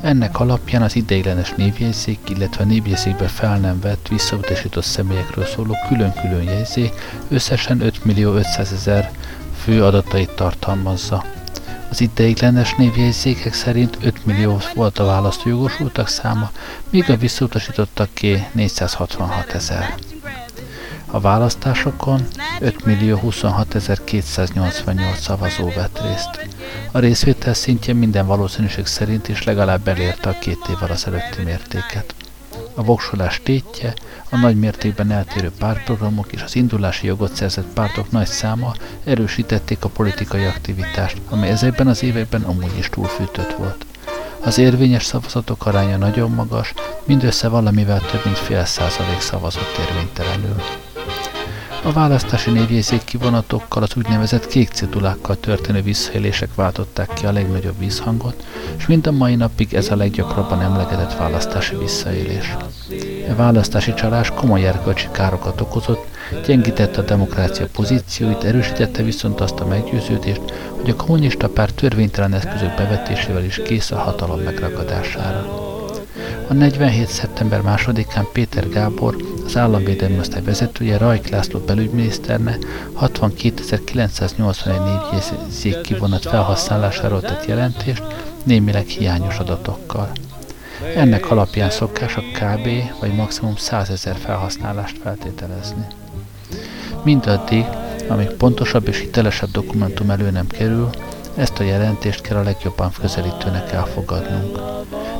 Ennek 0.00 0.40
alapján 0.40 0.82
az 0.82 0.96
ideiglenes 0.96 1.52
névjegyzék, 1.56 2.18
illetve 2.28 2.62
a 2.62 2.66
névjegyzékbe 2.66 3.26
fel 3.26 3.58
nem 3.58 3.80
vett, 3.80 4.08
visszautasított 4.08 4.84
személyekről 4.84 5.44
szóló 5.44 5.76
külön-külön 5.88 6.42
jegyzék 6.42 6.92
összesen 7.28 7.80
5 7.80 8.04
millió 8.04 8.32
500 8.32 8.72
ezer 8.72 9.10
fő 9.62 9.84
adatait 9.84 10.30
tartalmazza. 10.30 11.24
Az 11.90 12.00
ideiglenes 12.00 12.74
névjegyzékek 12.74 13.52
szerint 13.52 13.98
5 14.02 14.26
millió 14.26 14.58
volt 14.74 14.98
a 14.98 15.04
választójogosultak 15.04 16.08
száma, 16.08 16.50
míg 16.90 17.10
a 17.10 17.16
visszautasítottak 17.16 18.08
ki 18.12 18.46
466 18.52 19.52
ezer. 19.52 19.94
A 21.14 21.20
választásokon 21.20 22.26
5 22.60 22.84
millió 22.84 23.16
26 23.16 23.76
288 24.04 25.20
szavazó 25.20 25.68
vett 25.68 26.00
részt. 26.02 26.48
A 26.92 26.98
részvétel 26.98 27.54
szintje 27.54 27.94
minden 27.94 28.26
valószínűség 28.26 28.86
szerint 28.86 29.28
is 29.28 29.44
legalább 29.44 29.88
elérte 29.88 30.28
a 30.28 30.38
két 30.38 30.58
évvel 30.70 30.90
az 30.90 31.06
előtti 31.06 31.42
mértéket. 31.42 32.14
A 32.74 32.82
voksolás 32.82 33.40
tétje, 33.42 33.94
a 34.30 34.36
nagy 34.36 34.58
mértékben 34.58 35.10
eltérő 35.10 35.50
pártprogramok 35.58 36.32
és 36.32 36.42
az 36.42 36.56
indulási 36.56 37.06
jogot 37.06 37.34
szerzett 37.34 37.72
pártok 37.74 38.10
nagy 38.10 38.26
száma 38.26 38.74
erősítették 39.04 39.84
a 39.84 39.88
politikai 39.88 40.44
aktivitást, 40.44 41.20
amely 41.30 41.50
ezekben 41.50 41.86
az 41.86 42.02
években 42.02 42.42
amúgy 42.42 42.78
is 42.78 42.88
túlfűtött 42.88 43.52
volt. 43.52 43.86
Az 44.40 44.58
érvényes 44.58 45.04
szavazatok 45.04 45.66
aránya 45.66 45.96
nagyon 45.96 46.30
magas, 46.30 46.74
mindössze 47.04 47.48
valamivel 47.48 48.00
több 48.00 48.24
mint 48.24 48.38
fél 48.38 48.64
százalék 48.64 49.20
szavazott 49.20 49.78
érvénytelenül. 49.88 50.62
A 51.86 51.92
választási 51.92 52.50
névjegyzék 52.50 53.04
kivonatokkal 53.04 53.82
az 53.82 53.96
úgynevezett 53.96 54.46
kék 54.46 54.68
cedulákkal 54.68 55.36
történő 55.40 55.82
visszaélések 55.82 56.54
váltották 56.54 57.12
ki 57.12 57.26
a 57.26 57.32
legnagyobb 57.32 57.78
vízhangot, 57.78 58.44
és 58.76 58.86
mind 58.86 59.06
a 59.06 59.12
mai 59.12 59.34
napig 59.34 59.74
ez 59.74 59.90
a 59.90 59.96
leggyakrabban 59.96 60.60
emlegetett 60.60 61.16
választási 61.16 61.76
visszaélés. 61.76 62.56
A 63.30 63.34
választási 63.34 63.94
csalás 63.94 64.30
komoly 64.30 64.66
erkölcsi 64.66 65.08
károkat 65.12 65.60
okozott, 65.60 66.06
gyengítette 66.46 67.00
a 67.00 67.04
demokrácia 67.04 67.66
pozícióit, 67.72 68.44
erősítette 68.44 69.02
viszont 69.02 69.40
azt 69.40 69.60
a 69.60 69.66
meggyőződést, 69.66 70.42
hogy 70.80 70.90
a 70.90 70.96
kommunista 70.96 71.48
párt 71.48 71.74
törvénytelen 71.74 72.34
eszközök 72.34 72.74
bevetésével 72.74 73.44
is 73.44 73.60
kész 73.64 73.90
a 73.90 73.98
hatalom 73.98 74.40
megragadására. 74.40 75.72
A 76.48 76.52
47. 76.52 77.08
szeptember 77.08 77.60
2-án 77.64 78.26
Péter 78.32 78.68
Gábor, 78.68 79.16
az 79.44 79.56
államvédelmi 79.56 80.18
osztály 80.18 80.42
vezetője 80.42 80.98
Rajk 80.98 81.28
László 81.28 81.58
belügyminiszterne 81.58 82.58
62.981 83.00 84.84
névjegyzék 84.84 85.80
kivonat 85.80 86.26
felhasználásáról 86.26 87.20
tett 87.20 87.44
jelentést, 87.46 88.02
némileg 88.44 88.86
hiányos 88.86 89.38
adatokkal. 89.38 90.10
Ennek 90.96 91.30
alapján 91.30 91.70
szokás 91.70 92.16
a 92.16 92.20
kb. 92.20 92.68
vagy 93.00 93.14
maximum 93.14 93.56
100 93.56 93.90
ezer 93.90 94.16
felhasználást 94.16 94.98
feltételezni. 95.02 95.86
Mindaddig, 97.02 97.64
amíg 98.08 98.28
pontosabb 98.28 98.88
és 98.88 98.98
hitelesebb 98.98 99.50
dokumentum 99.50 100.10
elő 100.10 100.30
nem 100.30 100.46
kerül, 100.46 100.90
ezt 101.36 101.58
a 101.58 101.62
jelentést 101.62 102.20
kell 102.20 102.36
a 102.36 102.42
legjobban 102.42 102.92
közelítőnek 103.00 103.72
elfogadnunk. 103.72 104.58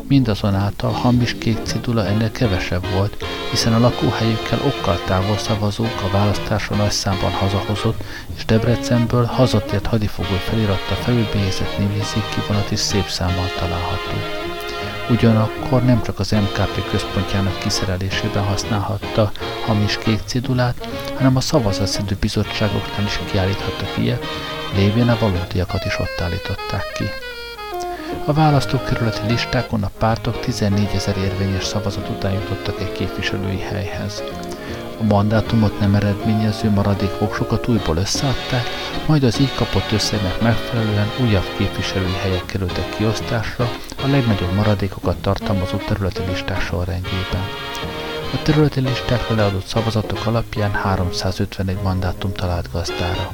Mindazonáltal 0.08 0.90
hamis 0.90 1.34
kék 1.38 1.62
cidula 1.62 2.06
ennél 2.06 2.30
kevesebb 2.30 2.86
volt, 2.94 3.24
hiszen 3.50 3.72
a 3.74 3.78
lakóhelyükkel 3.78 4.58
okkal 4.66 5.00
távol 5.06 5.38
szavazók 5.38 6.02
a 6.02 6.10
választásra 6.12 6.76
nagy 6.76 6.90
számban 6.90 7.30
hazahozott, 7.30 8.02
és 8.36 8.44
Debrecenből 8.44 9.24
hazatért 9.24 9.86
hadifogoly 9.86 10.38
felirattal 10.38 10.96
felülbélyezett 10.96 11.78
névjegyzék 11.78 12.28
kivonat 12.28 12.70
is 12.70 12.78
szép 12.78 13.06
számmal 13.08 13.46
található. 13.58 14.16
Ugyanakkor 15.10 15.84
nem 15.84 16.02
csak 16.02 16.18
az 16.18 16.30
MKP 16.30 16.90
központjának 16.90 17.58
kiszerelésében 17.58 18.44
használhatta 18.44 19.32
hamis 19.66 19.98
kék 19.98 20.20
cédulát, 20.24 20.88
hanem 21.16 21.36
a 21.36 21.40
szavazatszedő 21.40 22.16
bizottságoknál 22.20 23.06
is 23.06 23.20
kiállíthattak 23.30 23.98
ilyet, 23.98 24.24
lévén 24.74 25.08
a 25.08 25.18
valódiakat 25.20 25.84
is 25.84 25.98
ott 25.98 26.20
állították 26.20 26.92
ki. 26.94 27.23
A 28.26 28.32
választókerületi 28.32 29.26
listákon 29.26 29.82
a 29.82 29.90
pártok 29.98 30.40
14 30.40 30.88
ezer 30.94 31.16
érvényes 31.16 31.64
szavazat 31.64 32.08
után 32.08 32.32
jutottak 32.32 32.80
egy 32.80 32.92
képviselői 32.92 33.58
helyhez. 33.58 34.22
A 35.00 35.02
mandátumot 35.02 35.80
nem 35.80 35.94
eredményező 35.94 36.70
maradék 36.70 37.18
voksokat 37.18 37.68
újból 37.68 37.96
összeadták, 37.96 38.64
majd 39.06 39.22
az 39.22 39.40
így 39.40 39.54
kapott 39.54 39.92
összegnek 39.92 40.40
megfelelően 40.40 41.10
újabb 41.20 41.48
képviselői 41.56 42.16
helyek 42.22 42.46
kerültek 42.46 42.88
kiosztásra 42.96 43.68
a 44.04 44.06
legnagyobb 44.06 44.54
maradékokat 44.54 45.16
tartalmazó 45.16 45.76
területi 45.76 46.22
listák 46.28 46.60
sorrendjében. 46.60 47.44
A 48.32 48.42
területi 48.42 48.80
listákra 48.80 49.34
leadott 49.34 49.66
szavazatok 49.66 50.26
alapján 50.26 50.72
351 50.72 51.76
mandátum 51.82 52.32
talált 52.32 52.68
gazdára. 52.72 53.30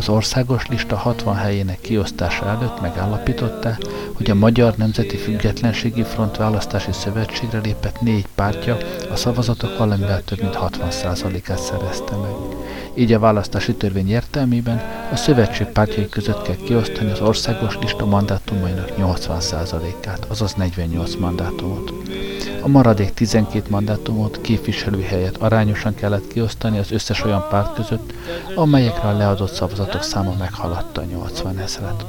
Az 0.00 0.08
országos 0.08 0.66
lista 0.66 0.96
60 0.96 1.34
helyének 1.34 1.80
kiosztása 1.80 2.46
előtt 2.46 2.80
megállapította, 2.80 3.76
hogy 4.12 4.30
a 4.30 4.34
Magyar 4.34 4.76
Nemzeti 4.76 5.16
Függetlenségi 5.16 6.02
Front 6.02 6.36
Választási 6.36 6.92
Szövetségre 6.92 7.58
lépett 7.58 8.00
négy 8.00 8.26
pártja 8.34 8.76
a 9.10 9.16
szavazatok 9.16 9.78
valamivel 9.78 10.24
több 10.24 10.40
mint 10.40 10.58
60%-át 10.60 11.58
szerezte 11.58 12.16
meg. 12.16 12.32
Így 12.94 13.12
a 13.12 13.18
választási 13.18 13.74
törvény 13.74 14.10
értelmében 14.10 14.82
a 15.12 15.16
szövetség 15.16 15.66
pártjai 15.66 16.08
között 16.08 16.42
kell 16.42 16.56
kiosztani 16.56 17.10
az 17.10 17.20
országos 17.20 17.78
lista 17.80 18.06
mandátumainak 18.06 18.90
80%-át, 18.98 20.24
azaz 20.28 20.54
48 20.54 21.14
mandátumot. 21.14 21.99
A 22.62 22.68
maradék 22.68 23.14
12 23.14 23.66
mandátumot 23.70 24.40
képviselő 24.40 25.02
helyet 25.02 25.36
arányosan 25.36 25.94
kellett 25.94 26.28
kiosztani 26.28 26.78
az 26.78 26.90
összes 26.90 27.24
olyan 27.24 27.46
párt 27.50 27.74
között, 27.74 28.12
amelyekre 28.54 29.08
a 29.08 29.16
leadott 29.16 29.52
szavazatok 29.52 30.02
száma 30.02 30.34
meghaladta 30.38 31.02
80 31.02 31.58
ezeret. 31.58 32.04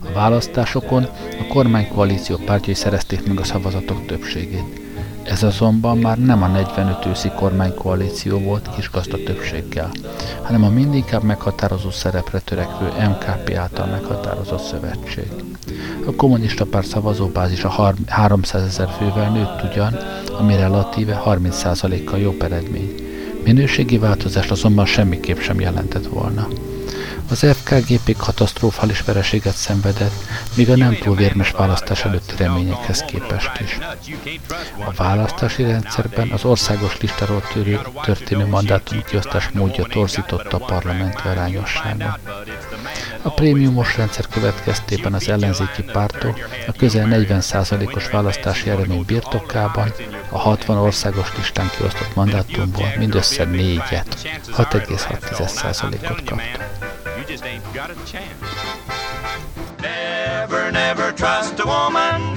A 0.00 0.12
választásokon 0.14 1.02
a 1.40 1.46
kormánykoalíció 1.48 2.36
pártjai 2.36 2.74
szerezték 2.74 3.26
meg 3.26 3.38
a 3.38 3.44
szavazatok 3.44 4.06
többségét. 4.06 4.81
Ez 5.24 5.42
azonban 5.42 5.98
már 5.98 6.18
nem 6.18 6.42
a 6.42 6.46
45 6.46 7.06
őszi 7.06 7.30
kormánykoalíció 7.36 8.38
volt 8.38 8.68
kis 8.74 8.90
gazda 8.90 9.16
többséggel, 9.24 9.90
hanem 10.42 10.64
a 10.64 10.68
mindinkább 10.68 11.22
meghatározó 11.22 11.90
szerepre 11.90 12.38
törekvő 12.38 12.86
MKP 12.86 13.54
által 13.56 13.86
meghatározott 13.86 14.62
szövetség. 14.62 15.30
A 16.06 16.14
kommunista 16.14 16.64
párt 16.64 16.92
a 16.92 17.94
300 18.06 18.62
ezer 18.62 18.88
fővel 18.98 19.30
nőtt 19.30 19.72
ugyan, 19.72 19.96
ami 20.38 20.56
relatíve 20.56 21.22
30%-kal 21.26 22.18
jobb 22.18 22.42
eredmény. 22.42 22.94
Minőségi 23.44 23.98
változást 23.98 24.50
azonban 24.50 24.86
semmiképp 24.86 25.38
sem 25.38 25.60
jelentett 25.60 26.06
volna. 26.06 26.48
Az 27.30 27.46
FKGP 27.54 28.16
katasztrofális 28.16 29.02
vereséget 29.02 29.54
szenvedett, 29.54 30.12
míg 30.54 30.70
a 30.70 30.76
nem 30.76 30.94
túl 30.94 31.16
vérmes 31.16 31.50
választás 31.50 32.04
előtti 32.04 32.34
reményekhez 32.36 33.00
képest 33.00 33.60
is. 33.60 33.78
A 34.86 34.92
választási 34.96 35.62
rendszerben 35.62 36.30
az 36.30 36.44
országos 36.44 37.00
listáról 37.00 37.42
törő, 37.52 37.80
történő 38.02 38.46
mandátum 38.46 39.02
kiosztás 39.02 39.48
módja 39.48 39.84
torzította 39.84 40.56
a 40.56 40.64
parlamenti 40.64 41.28
arányosságot. 41.28 42.18
A 43.22 43.30
prémiumos 43.30 43.96
rendszer 43.96 44.26
következtében 44.28 45.14
az 45.14 45.28
ellenzéki 45.28 45.82
pártok 45.82 46.48
a 46.66 46.72
közel 46.72 47.06
40%-os 47.10 48.08
választási 48.08 48.70
eredmény 48.70 49.04
birtokában 49.04 49.92
a 50.28 50.38
60 50.38 50.76
országos 50.76 51.36
listán 51.36 51.70
kiosztott 51.76 52.14
mandátumból 52.14 52.92
mindössze 52.98 53.44
négyet, 53.44 54.16
6,6%-ot 54.56 56.22
kaptak. 56.22 56.81
Just 57.24 57.44
ain't 57.44 57.62
got 57.72 57.90
a 57.90 57.94
chance. 58.04 58.40
Never, 59.80 60.72
never 60.72 61.12
trust 61.12 61.60
a 61.60 61.66
woman. 61.66 62.36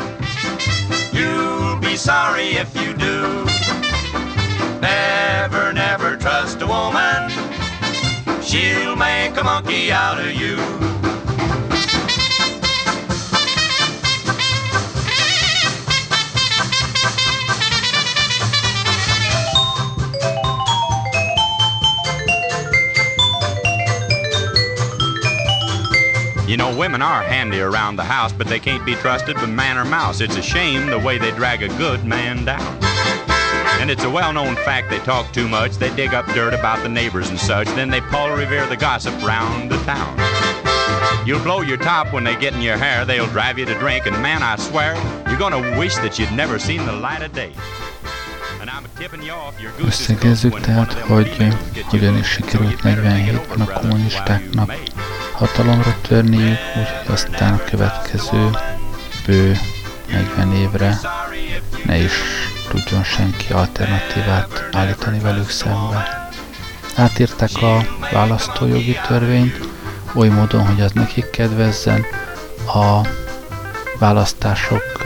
You'll 1.11 1.79
be 1.79 1.95
sorry 1.95 2.55
if 2.57 2.75
you 2.75 2.93
do. 2.93 3.45
Never, 4.81 5.73
never 5.73 6.17
trust 6.17 6.61
a 6.61 6.67
woman. 6.67 7.31
She'll 8.41 8.95
make 8.95 9.35
a 9.37 9.43
monkey 9.43 9.91
out 9.91 10.19
of 10.19 10.33
you. 10.33 10.94
Women 26.77 27.01
are 27.01 27.23
handy 27.23 27.61
around 27.61 27.95
the 27.95 28.03
house, 28.03 28.33
but 28.33 28.47
they 28.47 28.59
can't 28.59 28.85
be 28.85 28.95
trusted 28.95 29.39
with 29.39 29.49
man 29.49 29.77
or 29.77 29.85
mouse. 29.85 30.19
It's 30.19 30.35
a 30.35 30.41
shame 30.41 30.87
the 30.87 30.99
way 30.99 31.17
they 31.17 31.31
drag 31.31 31.63
a 31.63 31.69
good 31.77 32.03
man 32.03 32.43
down. 32.43 32.77
And 33.79 33.89
it's 33.89 34.03
a 34.03 34.09
well-known 34.09 34.55
fact 34.57 34.89
they 34.89 34.99
talk 34.99 35.31
too 35.31 35.47
much, 35.47 35.77
they 35.77 35.95
dig 35.95 36.13
up 36.13 36.25
dirt 36.33 36.53
about 36.53 36.83
the 36.83 36.89
neighbors 36.89 37.29
and 37.29 37.39
such, 37.39 37.67
then 37.75 37.89
they 37.89 38.01
Paul 38.01 38.35
Revere 38.35 38.67
the 38.67 38.75
gossip 38.75 39.13
round 39.23 39.71
the 39.71 39.77
town. 39.83 40.17
You'll 41.25 41.43
blow 41.43 41.61
your 41.61 41.77
top 41.77 42.11
when 42.11 42.25
they 42.25 42.35
get 42.35 42.53
in 42.53 42.61
your 42.61 42.77
hair, 42.77 43.05
they'll 43.05 43.27
drive 43.27 43.57
you 43.57 43.65
to 43.65 43.79
drink, 43.79 44.05
and 44.05 44.21
man, 44.21 44.43
I 44.43 44.57
swear, 44.57 44.95
you're 45.29 45.39
gonna 45.39 45.79
wish 45.79 45.95
that 45.95 46.19
you'd 46.19 46.33
never 46.33 46.59
seen 46.59 46.85
the 46.85 46.93
light 46.93 47.21
of 47.23 47.31
day. 47.31 47.53
And 48.59 48.69
I'm 48.69 48.83
tipping 48.97 49.23
you 49.23 49.31
off, 49.31 49.61
your 49.61 49.71
goose 49.77 49.87
Összegezzük 49.87 50.59
tehát, 50.59 50.93
one 51.09 51.21
of 51.21 51.37
them 51.37 51.51
hogy 51.51 51.85
hogyan 51.85 52.17
is 52.17 52.27
sikerült 52.27 52.69
you 52.69 52.95
better 52.95 53.03
make 53.03 53.31
47-ben 53.31 53.67
a 53.67 53.79
kommunistáknak 53.79 54.67
while 54.67 54.77
you 54.77 54.95
may. 54.95 55.14
Hatalomra 55.37 55.95
törniük, 56.01 56.57
úgyhogy 56.77 57.13
aztán 57.13 57.53
a 57.53 57.63
következő 57.63 58.49
bő 59.25 59.57
40 60.11 60.53
évre 60.53 60.99
ne 61.85 61.97
is 61.97 62.11
tudjon 62.69 63.03
senki 63.03 63.53
alternatívát 63.53 64.69
állítani 64.71 65.19
velük 65.19 65.49
szembe. 65.49 66.29
Átírták 66.95 67.49
a 67.61 67.85
választójogi 68.11 68.99
törvényt 69.07 69.59
oly 70.13 70.27
módon, 70.27 70.65
hogy 70.65 70.81
az 70.81 70.91
nekik 70.91 71.29
kedvezzen, 71.29 72.05
a 72.67 73.07
választások 73.99 75.03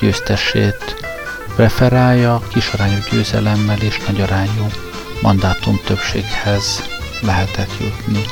győztesét 0.00 0.96
preferálja, 1.56 2.42
kisarányú 2.48 2.98
győzelemmel 3.10 3.78
és 3.78 3.98
nagyarányú 4.06 4.66
mandátum 5.22 5.80
többséghez 5.84 6.82
lehetett 7.20 7.70
jutni. 7.80 8.24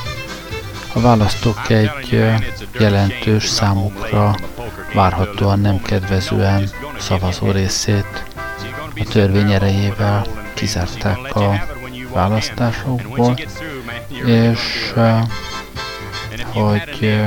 A 0.95 1.01
választók 1.01 1.70
egy 1.70 2.24
jelentős 2.78 3.47
számukra 3.47 4.34
várhatóan 4.92 5.61
nem 5.61 5.82
kedvezően 5.82 6.70
szavazó 6.99 7.51
részét 7.51 8.24
a 8.97 9.05
törvény 9.11 9.53
erejével 9.53 10.26
kizárták 10.55 11.36
a 11.36 11.66
választásokból, 12.12 13.36
és 14.24 14.92
hogy 16.53 17.20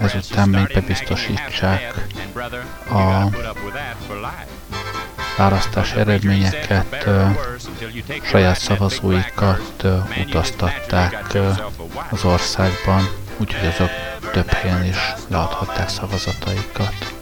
ezután 0.00 0.48
még 0.48 0.70
bebiztosítsák 0.74 1.94
a 2.90 3.28
választás 5.36 5.92
eredményeket, 5.92 7.08
saját 8.22 8.58
szavazóikat 8.58 9.84
utaztatták 10.26 11.38
az 12.10 12.24
országban, 12.24 13.08
úgyhogy 13.36 13.66
azok 13.66 13.90
több 14.32 14.48
helyen 14.48 14.84
is 14.84 15.12
leadhatták 15.28 15.88
szavazataikat. 15.88 17.14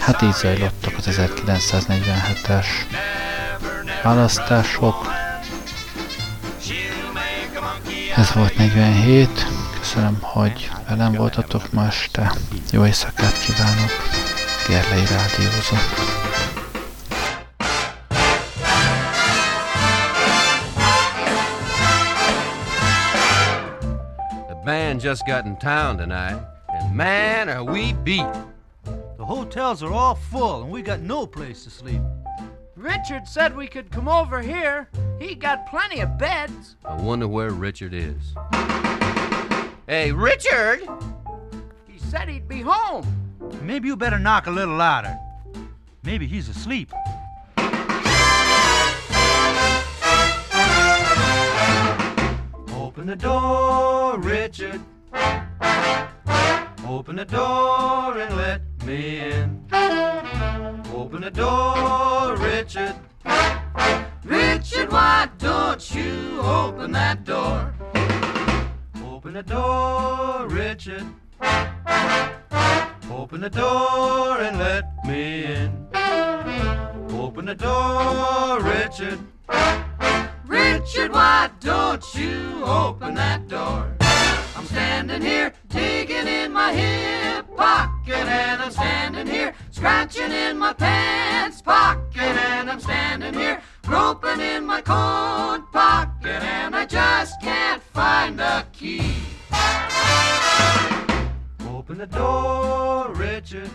Hát 0.00 0.22
így 0.22 0.32
zajlottak 0.32 0.92
az 0.96 1.08
1947-es 1.10 2.66
választások. 4.02 5.06
Ez 8.16 8.32
volt 8.32 8.56
47. 8.56 9.46
Köszönöm, 9.78 10.18
hogy 10.20 10.70
velem 10.88 11.12
voltatok 11.12 11.72
ma 11.72 11.86
este. 11.86 12.32
Jó 12.70 12.86
éjszakát 12.86 13.38
kívánok. 13.44 13.90
Gerlei 14.68 15.04
Rádiózott. 15.06 16.15
The 24.96 25.00
band 25.00 25.14
just 25.14 25.26
got 25.26 25.44
in 25.44 25.56
town 25.56 25.98
tonight, 25.98 26.42
and 26.70 26.96
man, 26.96 27.50
are 27.50 27.62
we 27.62 27.92
beat. 27.92 28.24
The 28.84 29.26
hotels 29.26 29.82
are 29.82 29.92
all 29.92 30.14
full 30.14 30.62
and 30.62 30.72
we 30.72 30.80
got 30.80 31.00
no 31.00 31.26
place 31.26 31.64
to 31.64 31.70
sleep. 31.70 32.00
Richard 32.76 33.28
said 33.28 33.54
we 33.54 33.66
could 33.66 33.90
come 33.90 34.08
over 34.08 34.40
here. 34.40 34.88
He 35.18 35.34
got 35.34 35.66
plenty 35.66 36.00
of 36.00 36.16
beds. 36.16 36.76
I 36.82 36.94
wonder 36.94 37.28
where 37.28 37.50
Richard 37.50 37.92
is. 37.92 38.34
Hey, 39.86 40.12
Richard! 40.12 40.88
He 41.86 41.98
said 41.98 42.30
he'd 42.30 42.48
be 42.48 42.62
home. 42.62 43.06
Maybe 43.60 43.88
you 43.88 43.96
better 43.96 44.18
knock 44.18 44.46
a 44.46 44.50
little 44.50 44.76
louder. 44.76 45.14
Maybe 46.04 46.26
he's 46.26 46.48
asleep. 46.48 46.90
Open 53.06 53.18
the 53.18 53.24
door, 53.24 54.18
Richard. 54.18 54.80
Open 56.84 57.14
the 57.14 57.24
door 57.24 58.18
and 58.18 58.36
let 58.36 58.62
me 58.84 59.20
in. 59.20 59.64
Open 60.92 61.20
the 61.20 61.30
door, 61.30 62.34
Richard. 62.34 62.96
Richard, 64.24 64.90
why 64.90 65.28
don't 65.38 65.94
you 65.94 66.40
open 66.40 66.90
that 66.92 67.22
door? 67.24 67.72
Open 69.04 69.34
the 69.34 69.44
door, 69.44 70.48
Richard. 70.48 71.06
Open 73.08 73.40
the 73.40 73.50
door 73.50 74.40
and 74.40 74.58
let 74.58 75.06
me 75.06 75.44
in. 75.44 75.86
Open 77.12 77.44
the 77.44 77.54
door, 77.54 78.60
Richard. 78.60 79.20
Richard, 80.46 81.12
why 81.12 81.50
don't 81.60 82.04
you 82.14 82.62
open 82.64 83.14
that 83.14 83.48
door? 83.48 83.92
I'm 84.56 84.64
standing 84.66 85.20
here 85.20 85.52
digging 85.68 86.28
in 86.28 86.52
my 86.52 86.72
hip 86.72 87.46
pocket, 87.56 88.14
and 88.14 88.62
I'm 88.62 88.70
standing 88.70 89.26
here 89.26 89.52
scratching 89.72 90.30
in 90.30 90.56
my 90.58 90.72
pants 90.72 91.60
pocket, 91.62 92.18
and 92.18 92.70
I'm 92.70 92.78
standing 92.78 93.34
here 93.34 93.60
groping 93.82 94.40
in 94.40 94.64
my 94.64 94.80
coat 94.80 95.64
pocket, 95.72 96.42
and 96.42 96.76
I 96.76 96.86
just 96.86 97.40
can't 97.40 97.82
find 97.82 98.40
a 98.40 98.64
key. 98.72 99.16
Open 101.68 101.98
the 101.98 102.06
door, 102.06 103.12
Richard. 103.14 103.70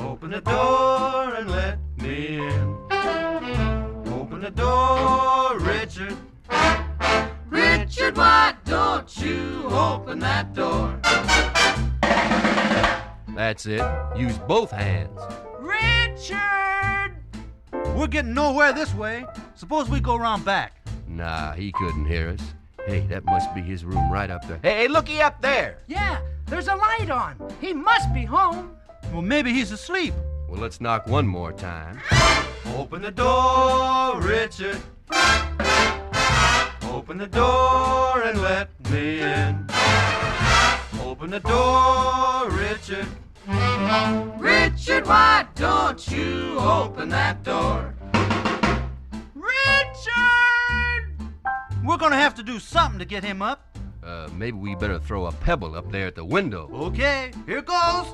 Open 0.00 0.30
the 0.30 0.42
door 0.42 1.34
and 1.34 1.50
let 1.50 1.78
me 1.98 2.38
in. 2.38 2.87
Open 4.38 4.54
the 4.54 4.62
door, 4.62 5.58
Richard. 5.58 6.16
Richard, 7.48 8.16
why 8.16 8.54
don't 8.66 9.16
you 9.16 9.64
open 9.68 10.20
that 10.20 10.54
door? 10.54 10.96
That's 13.34 13.66
it. 13.66 13.82
Use 14.16 14.38
both 14.46 14.70
hands. 14.70 15.18
Richard! 15.58 17.16
We're 17.96 18.06
getting 18.06 18.32
nowhere 18.32 18.72
this 18.72 18.94
way. 18.94 19.26
Suppose 19.56 19.90
we 19.90 19.98
go 19.98 20.14
around 20.14 20.44
back. 20.44 20.86
Nah, 21.08 21.54
he 21.54 21.72
couldn't 21.72 22.04
hear 22.04 22.28
us. 22.28 22.54
Hey, 22.86 23.00
that 23.08 23.24
must 23.24 23.52
be 23.56 23.60
his 23.60 23.84
room 23.84 24.08
right 24.08 24.30
up 24.30 24.46
there. 24.46 24.60
Hey, 24.62 24.86
looky 24.86 25.20
up 25.20 25.42
there. 25.42 25.78
Yeah, 25.88 26.20
there's 26.46 26.68
a 26.68 26.76
light 26.76 27.10
on. 27.10 27.34
He 27.60 27.72
must 27.72 28.14
be 28.14 28.24
home. 28.24 28.76
Well, 29.12 29.22
maybe 29.22 29.52
he's 29.52 29.72
asleep. 29.72 30.14
Well, 30.48 30.60
let's 30.60 30.80
knock 30.80 31.06
one 31.06 31.26
more 31.26 31.52
time. 31.52 32.00
Open 32.74 33.02
the 33.02 33.10
door, 33.10 34.18
Richard. 34.20 34.80
Open 36.90 37.18
the 37.18 37.26
door 37.26 38.22
and 38.22 38.40
let 38.40 38.70
me 38.90 39.20
in. 39.20 39.66
Open 41.02 41.30
the 41.30 41.40
door, 41.40 42.50
Richard. 42.50 43.06
Richard, 44.38 45.06
why 45.06 45.46
don't 45.54 46.08
you 46.08 46.58
open 46.58 47.10
that 47.10 47.42
door? 47.42 47.94
Richard! 49.34 51.12
We're 51.84 51.98
gonna 51.98 52.16
have 52.16 52.34
to 52.36 52.42
do 52.42 52.58
something 52.58 52.98
to 52.98 53.04
get 53.04 53.22
him 53.22 53.42
up. 53.42 53.76
Uh, 54.02 54.28
maybe 54.34 54.56
we 54.56 54.74
better 54.74 54.98
throw 54.98 55.26
a 55.26 55.32
pebble 55.32 55.74
up 55.74 55.92
there 55.92 56.06
at 56.06 56.14
the 56.14 56.24
window. 56.24 56.70
Okay, 56.72 57.32
here 57.46 57.60
goes. 57.60 58.06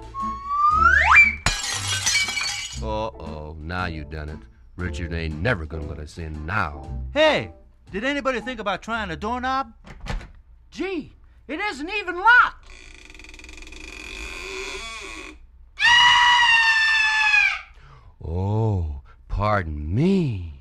Uh-oh, 2.85 3.57
now 3.59 3.87
you 3.87 4.05
done 4.05 4.29
it. 4.29 4.39
Richard 4.77 5.15
ain't 5.15 5.41
never 5.41 5.65
gonna 5.65 5.87
let 5.87 5.99
us 5.99 6.19
in 6.19 6.45
now. 6.45 7.03
Hey, 7.15 7.51
did 7.91 8.05
anybody 8.05 8.43
think 8.43 8.61
about 8.61 8.83
trying 8.83 9.11
a 9.11 9.17
doorknob? 9.17 9.73
Gee, 10.71 11.15
it 11.49 11.61
isn't 11.61 11.89
even 11.89 12.17
locked. 12.17 12.69
Oh, 18.23 19.01
pardon 19.29 19.95
me. 19.95 20.54